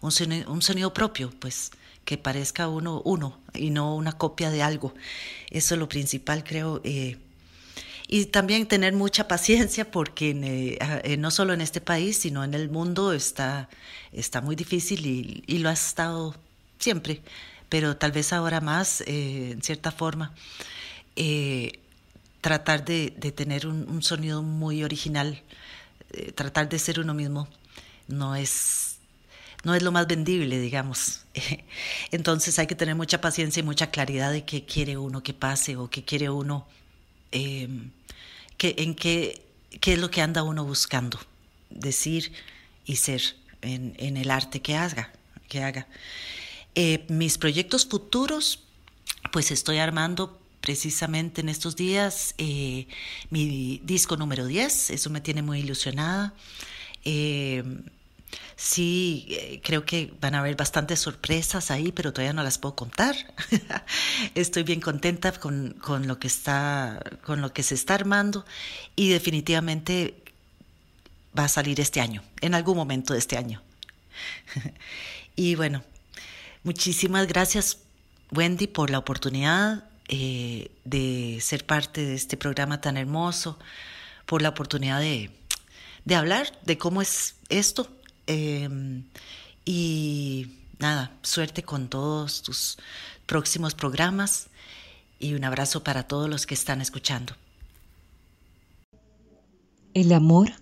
un 0.00 0.12
sonido, 0.12 0.92
propio, 0.92 1.32
pues 1.38 1.70
que 2.04 2.18
parezca 2.18 2.66
uno 2.66 3.00
uno 3.04 3.38
y 3.54 3.70
no 3.70 3.94
una 3.94 4.12
copia 4.12 4.50
de 4.50 4.62
algo. 4.62 4.94
Eso 5.50 5.74
es 5.74 5.78
lo 5.78 5.88
principal, 5.88 6.42
creo. 6.42 6.80
Eh, 6.84 7.18
y 8.08 8.26
también 8.26 8.66
tener 8.66 8.92
mucha 8.92 9.28
paciencia 9.28 9.90
porque 9.90 10.78
eh, 11.04 11.16
no 11.16 11.30
solo 11.30 11.54
en 11.54 11.60
este 11.60 11.80
país, 11.80 12.18
sino 12.18 12.44
en 12.44 12.54
el 12.54 12.68
mundo 12.68 13.12
está, 13.12 13.68
está 14.12 14.40
muy 14.40 14.56
difícil 14.56 15.06
y, 15.46 15.58
lo 15.58 15.68
ha 15.70 15.72
estado 15.72 16.34
siempre 16.78 17.22
pero 17.72 17.96
tal 17.96 18.12
vez 18.12 18.34
ahora 18.34 18.60
más, 18.60 19.00
eh, 19.06 19.52
en 19.52 19.62
cierta 19.62 19.92
forma, 19.92 20.34
eh, 21.16 21.80
tratar 22.40 22.84
de, 22.84 23.10
tener 23.10 23.66
un, 23.66 24.02
sonido 24.02 24.42
muy 24.42 24.82
original, 24.82 25.42
eh, 26.12 26.32
tratar 26.32 26.68
de 26.68 26.78
ser 26.78 27.00
uno 27.00 27.14
mismo, 27.14 27.48
no 28.08 28.34
es, 28.34 28.96
no 29.64 29.74
es 29.74 29.82
lo 29.82 29.92
más 29.92 30.06
vendible, 30.06 30.58
digamos. 30.60 31.22
Entonces 32.10 32.58
hay 32.58 32.66
que 32.66 32.74
tener 32.74 32.94
mucha 32.94 33.20
paciencia 33.20 33.60
y 33.60 33.64
mucha 33.64 33.90
claridad 33.90 34.32
de 34.32 34.44
qué 34.44 34.64
quiere 34.64 34.96
uno 34.96 35.22
que 35.22 35.34
pase 35.34 35.76
o 35.76 35.88
qué 35.88 36.04
quiere 36.04 36.30
uno, 36.30 36.66
que, 37.30 38.74
en 38.78 38.94
qué, 38.94 39.46
qué 39.80 39.94
es 39.94 39.98
lo 39.98 40.10
que 40.10 40.20
anda 40.20 40.42
uno 40.42 40.64
buscando 40.64 41.18
decir 41.70 42.32
y 42.84 42.96
ser 42.96 43.22
en, 43.62 43.94
en 43.98 44.16
el 44.16 44.30
arte 44.30 44.60
que 44.60 44.76
haga. 44.76 45.12
Que 45.48 45.62
haga. 45.62 45.86
Eh, 46.74 47.04
mis 47.08 47.36
proyectos 47.36 47.86
futuros, 47.86 48.60
pues 49.30 49.50
estoy 49.50 49.78
armando 49.78 50.40
precisamente 50.62 51.42
en 51.42 51.50
estos 51.50 51.76
días 51.76 52.34
eh, 52.38 52.86
mi 53.28 53.82
disco 53.84 54.16
número 54.16 54.46
10, 54.46 54.90
eso 54.90 55.10
me 55.10 55.20
tiene 55.20 55.42
muy 55.42 55.58
ilusionada. 55.58 56.32
Eh, 57.04 57.62
sí, 58.56 59.60
creo 59.62 59.84
que 59.84 60.14
van 60.20 60.34
a 60.34 60.38
haber 60.38 60.56
bastantes 60.56 61.00
sorpresas 61.00 61.70
ahí, 61.70 61.92
pero 61.92 62.12
todavía 62.12 62.32
no 62.32 62.44
las 62.44 62.58
puedo 62.58 62.76
contar. 62.76 63.16
Estoy 64.34 64.62
bien 64.62 64.80
contenta 64.80 65.32
con, 65.32 65.74
con, 65.82 66.06
lo 66.06 66.18
que 66.18 66.28
está, 66.28 67.02
con 67.24 67.42
lo 67.42 67.52
que 67.52 67.62
se 67.62 67.74
está 67.74 67.94
armando 67.94 68.46
y 68.96 69.10
definitivamente 69.10 70.22
va 71.36 71.44
a 71.44 71.48
salir 71.48 71.80
este 71.80 72.00
año, 72.00 72.22
en 72.40 72.54
algún 72.54 72.76
momento 72.76 73.14
de 73.14 73.18
este 73.18 73.36
año. 73.36 73.62
y 75.36 75.56
bueno, 75.56 75.82
muchísimas 76.62 77.26
gracias 77.26 77.78
Wendy 78.30 78.66
por 78.66 78.90
la 78.90 78.98
oportunidad 78.98 79.84
eh, 80.14 80.70
de 80.84 81.38
ser 81.40 81.64
parte 81.64 82.04
de 82.04 82.14
este 82.14 82.36
programa 82.36 82.82
tan 82.82 82.98
hermoso, 82.98 83.58
por 84.26 84.42
la 84.42 84.50
oportunidad 84.50 85.00
de, 85.00 85.30
hablar 86.14 86.52
de 86.66 86.76
cómo 86.76 87.00
es 87.00 87.36
esto. 87.48 87.88
Em, 88.26 89.04
y 89.64 90.58
nada, 90.78 91.16
suerte 91.22 91.62
con 91.62 91.88
todos 91.88 92.42
tus 92.42 92.76
próximos 93.24 93.74
programas 93.74 94.48
y 95.18 95.32
un 95.32 95.44
abrazo 95.44 95.82
para 95.82 96.02
todos 96.02 96.28
los 96.28 96.44
que 96.44 96.52
están 96.52 96.82
escuchando. 96.82 97.34
El 99.94 100.12
amor 100.12 100.52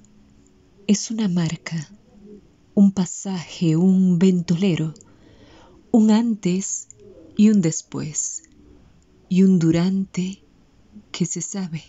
es 0.87 1.11
una 1.11 1.27
marca, 1.27 1.91
un 2.75 2.93
pasaje, 2.93 3.75
un 3.75 4.21
ventolero, 4.21 4.95
un 5.91 6.13
antes 6.13 6.87
y 7.37 7.51
un 7.51 7.61
después, 7.61 8.45
y 9.31 9.45
un 9.45 9.59
durante 9.59 10.43
que 11.11 11.25
se 11.25 11.41
sabe, 11.41 11.83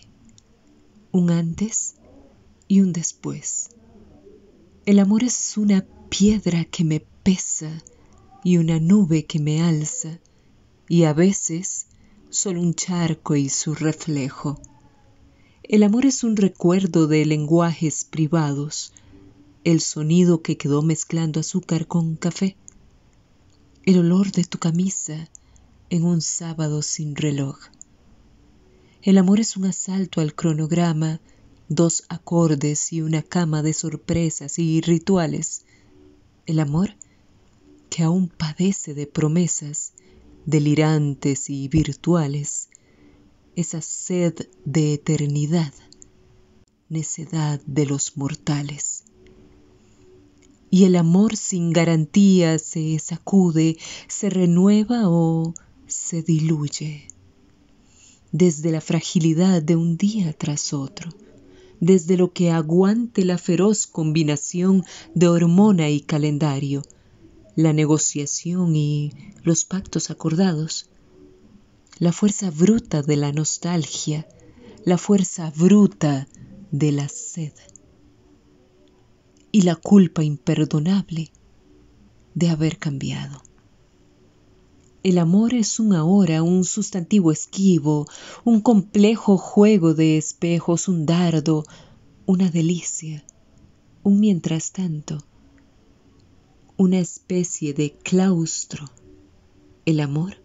un 1.10 1.30
antes 1.30 1.96
y 2.68 2.80
un 2.80 2.94
después. 2.94 3.68
El 4.86 4.98
amor 4.98 5.24
es 5.24 5.58
una 5.58 5.84
piedra 6.08 6.64
que 6.64 6.84
me 6.84 7.00
pesa 7.00 7.82
y 8.42 8.56
una 8.56 8.80
nube 8.80 9.26
que 9.26 9.38
me 9.38 9.60
alza, 9.60 10.18
y 10.88 11.04
a 11.04 11.12
veces 11.12 11.88
solo 12.30 12.62
un 12.62 12.72
charco 12.72 13.36
y 13.36 13.50
su 13.50 13.74
reflejo 13.74 14.58
el 15.72 15.84
amor 15.84 16.04
es 16.04 16.22
un 16.22 16.36
recuerdo 16.36 17.06
de 17.06 17.24
lenguajes 17.24 18.04
privados, 18.04 18.92
el 19.64 19.80
sonido 19.80 20.42
que 20.42 20.58
quedó 20.58 20.82
mezclando 20.82 21.40
azúcar 21.40 21.86
con 21.86 22.16
café, 22.16 22.56
el 23.84 23.98
olor 23.98 24.32
de 24.32 24.44
tu 24.44 24.58
camisa 24.58 25.30
en 25.92 26.04
un 26.04 26.22
sábado 26.22 26.80
sin 26.80 27.14
reloj. 27.16 27.58
El 29.02 29.18
amor 29.18 29.40
es 29.40 29.58
un 29.58 29.66
asalto 29.66 30.22
al 30.22 30.34
cronograma, 30.34 31.20
dos 31.68 32.04
acordes 32.08 32.94
y 32.94 33.02
una 33.02 33.20
cama 33.20 33.62
de 33.62 33.74
sorpresas 33.74 34.58
y 34.58 34.80
rituales. 34.80 35.66
El 36.46 36.60
amor 36.60 36.96
que 37.90 38.04
aún 38.04 38.28
padece 38.28 38.94
de 38.94 39.06
promesas 39.06 39.92
delirantes 40.46 41.50
y 41.50 41.68
virtuales 41.68 42.70
esa 43.54 43.82
sed 43.82 44.48
de 44.64 44.94
eternidad, 44.94 45.74
necedad 46.88 47.60
de 47.66 47.84
los 47.84 48.16
mortales. 48.16 49.04
Y 50.70 50.84
el 50.84 50.96
amor 50.96 51.36
sin 51.36 51.70
garantía 51.70 52.58
se 52.58 52.98
sacude, 52.98 53.76
se 54.08 54.30
renueva 54.30 55.10
o 55.10 55.52
se 55.86 56.22
diluye. 56.22 57.08
Desde 58.32 58.70
la 58.70 58.80
fragilidad 58.80 59.62
de 59.62 59.76
un 59.76 59.96
día 59.96 60.32
tras 60.32 60.72
otro, 60.72 61.10
desde 61.80 62.16
lo 62.16 62.32
que 62.32 62.50
aguante 62.50 63.24
la 63.24 63.38
feroz 63.38 63.86
combinación 63.86 64.84
de 65.14 65.28
hormona 65.28 65.90
y 65.90 66.00
calendario, 66.00 66.82
la 67.56 67.72
negociación 67.72 68.74
y 68.76 69.12
los 69.42 69.64
pactos 69.64 70.10
acordados, 70.10 70.88
la 71.98 72.12
fuerza 72.12 72.50
bruta 72.50 73.02
de 73.02 73.16
la 73.16 73.32
nostalgia, 73.32 74.26
la 74.84 74.96
fuerza 74.96 75.52
bruta 75.54 76.26
de 76.70 76.92
la 76.92 77.08
sed 77.08 77.52
y 79.52 79.62
la 79.62 79.76
culpa 79.76 80.24
imperdonable 80.24 81.30
de 82.34 82.48
haber 82.48 82.78
cambiado. 82.78 83.42
El 85.02 85.18
amor 85.18 85.54
es 85.54 85.80
un 85.80 85.94
ahora, 85.94 86.42
un 86.42 86.64
sustantivo 86.64 87.32
esquivo, 87.32 88.06
un 88.44 88.60
complejo 88.60 89.36
juego 89.36 89.94
de 89.94 90.16
espejos, 90.16 90.88
un 90.88 91.06
dardo, 91.06 91.64
una 92.26 92.50
delicia, 92.50 93.24
un 94.02 94.20
mientras 94.20 94.72
tanto, 94.72 95.18
una 96.76 96.98
especie 96.98 97.74
de 97.74 97.92
claustro. 97.92 98.90
El 99.84 100.00
amor 100.00 100.42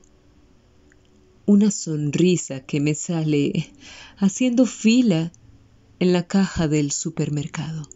una 1.48 1.72
sonrisa 1.72 2.60
que 2.66 2.82
me 2.82 2.94
sale 2.94 3.72
haciendo 4.18 4.66
fila 4.66 5.32
en 5.98 6.12
la 6.12 6.28
caja 6.28 6.68
del 6.68 6.92
supermercado. 6.92 7.88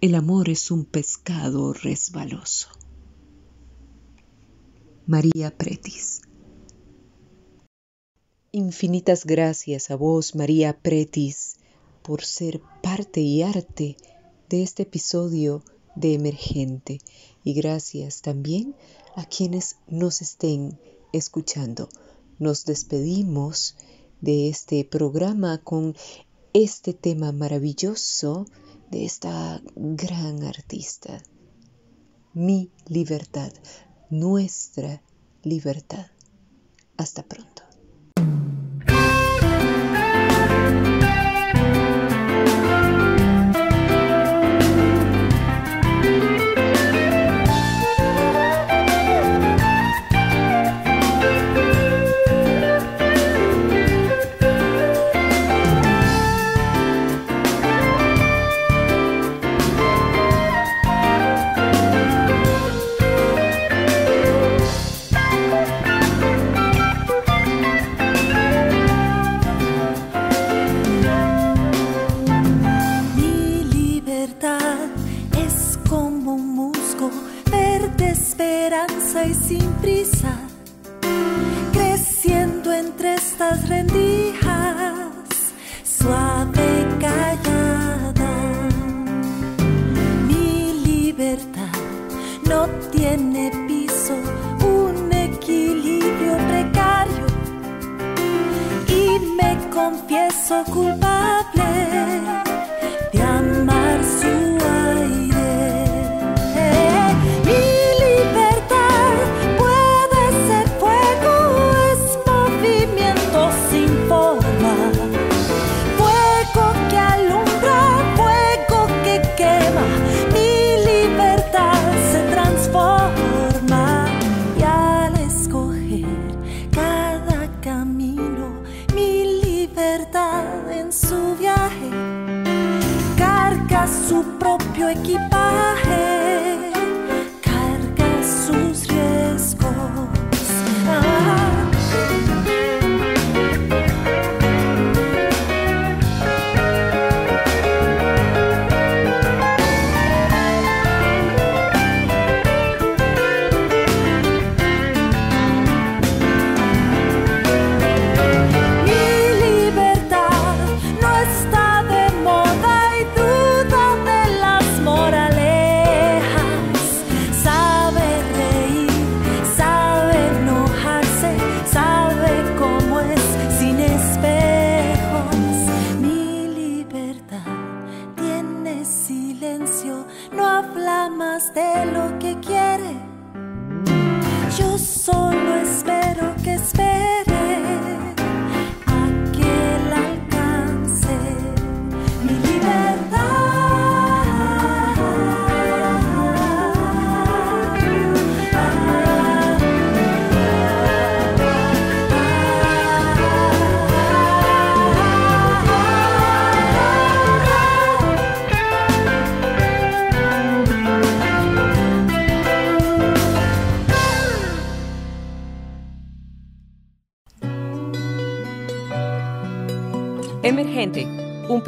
El 0.00 0.14
amor 0.14 0.48
es 0.48 0.70
un 0.70 0.86
pescado 0.86 1.74
resbaloso. 1.74 2.70
María 5.08 5.56
Pretis. 5.56 6.22
Infinitas 8.50 9.24
gracias 9.24 9.92
a 9.92 9.94
vos, 9.94 10.34
María 10.34 10.80
Pretis, 10.82 11.58
por 12.02 12.24
ser 12.24 12.60
parte 12.82 13.20
y 13.20 13.42
arte 13.42 13.96
de 14.48 14.64
este 14.64 14.82
episodio 14.82 15.62
de 15.94 16.14
Emergente. 16.14 16.98
Y 17.44 17.52
gracias 17.54 18.20
también 18.20 18.74
a 19.14 19.24
quienes 19.26 19.76
nos 19.86 20.22
estén 20.22 20.76
escuchando. 21.12 21.88
Nos 22.40 22.64
despedimos 22.64 23.76
de 24.20 24.48
este 24.48 24.84
programa 24.84 25.58
con 25.58 25.94
este 26.52 26.94
tema 26.94 27.30
maravilloso 27.30 28.46
de 28.90 29.04
esta 29.04 29.62
gran 29.76 30.42
artista. 30.42 31.22
Mi 32.34 32.72
libertad, 32.88 33.52
nuestra 34.10 35.00
libertad. 35.42 36.06
Hasta 36.96 37.22
pronto. 37.22 37.65
confieso 99.86 100.64
culpable. 100.64 102.45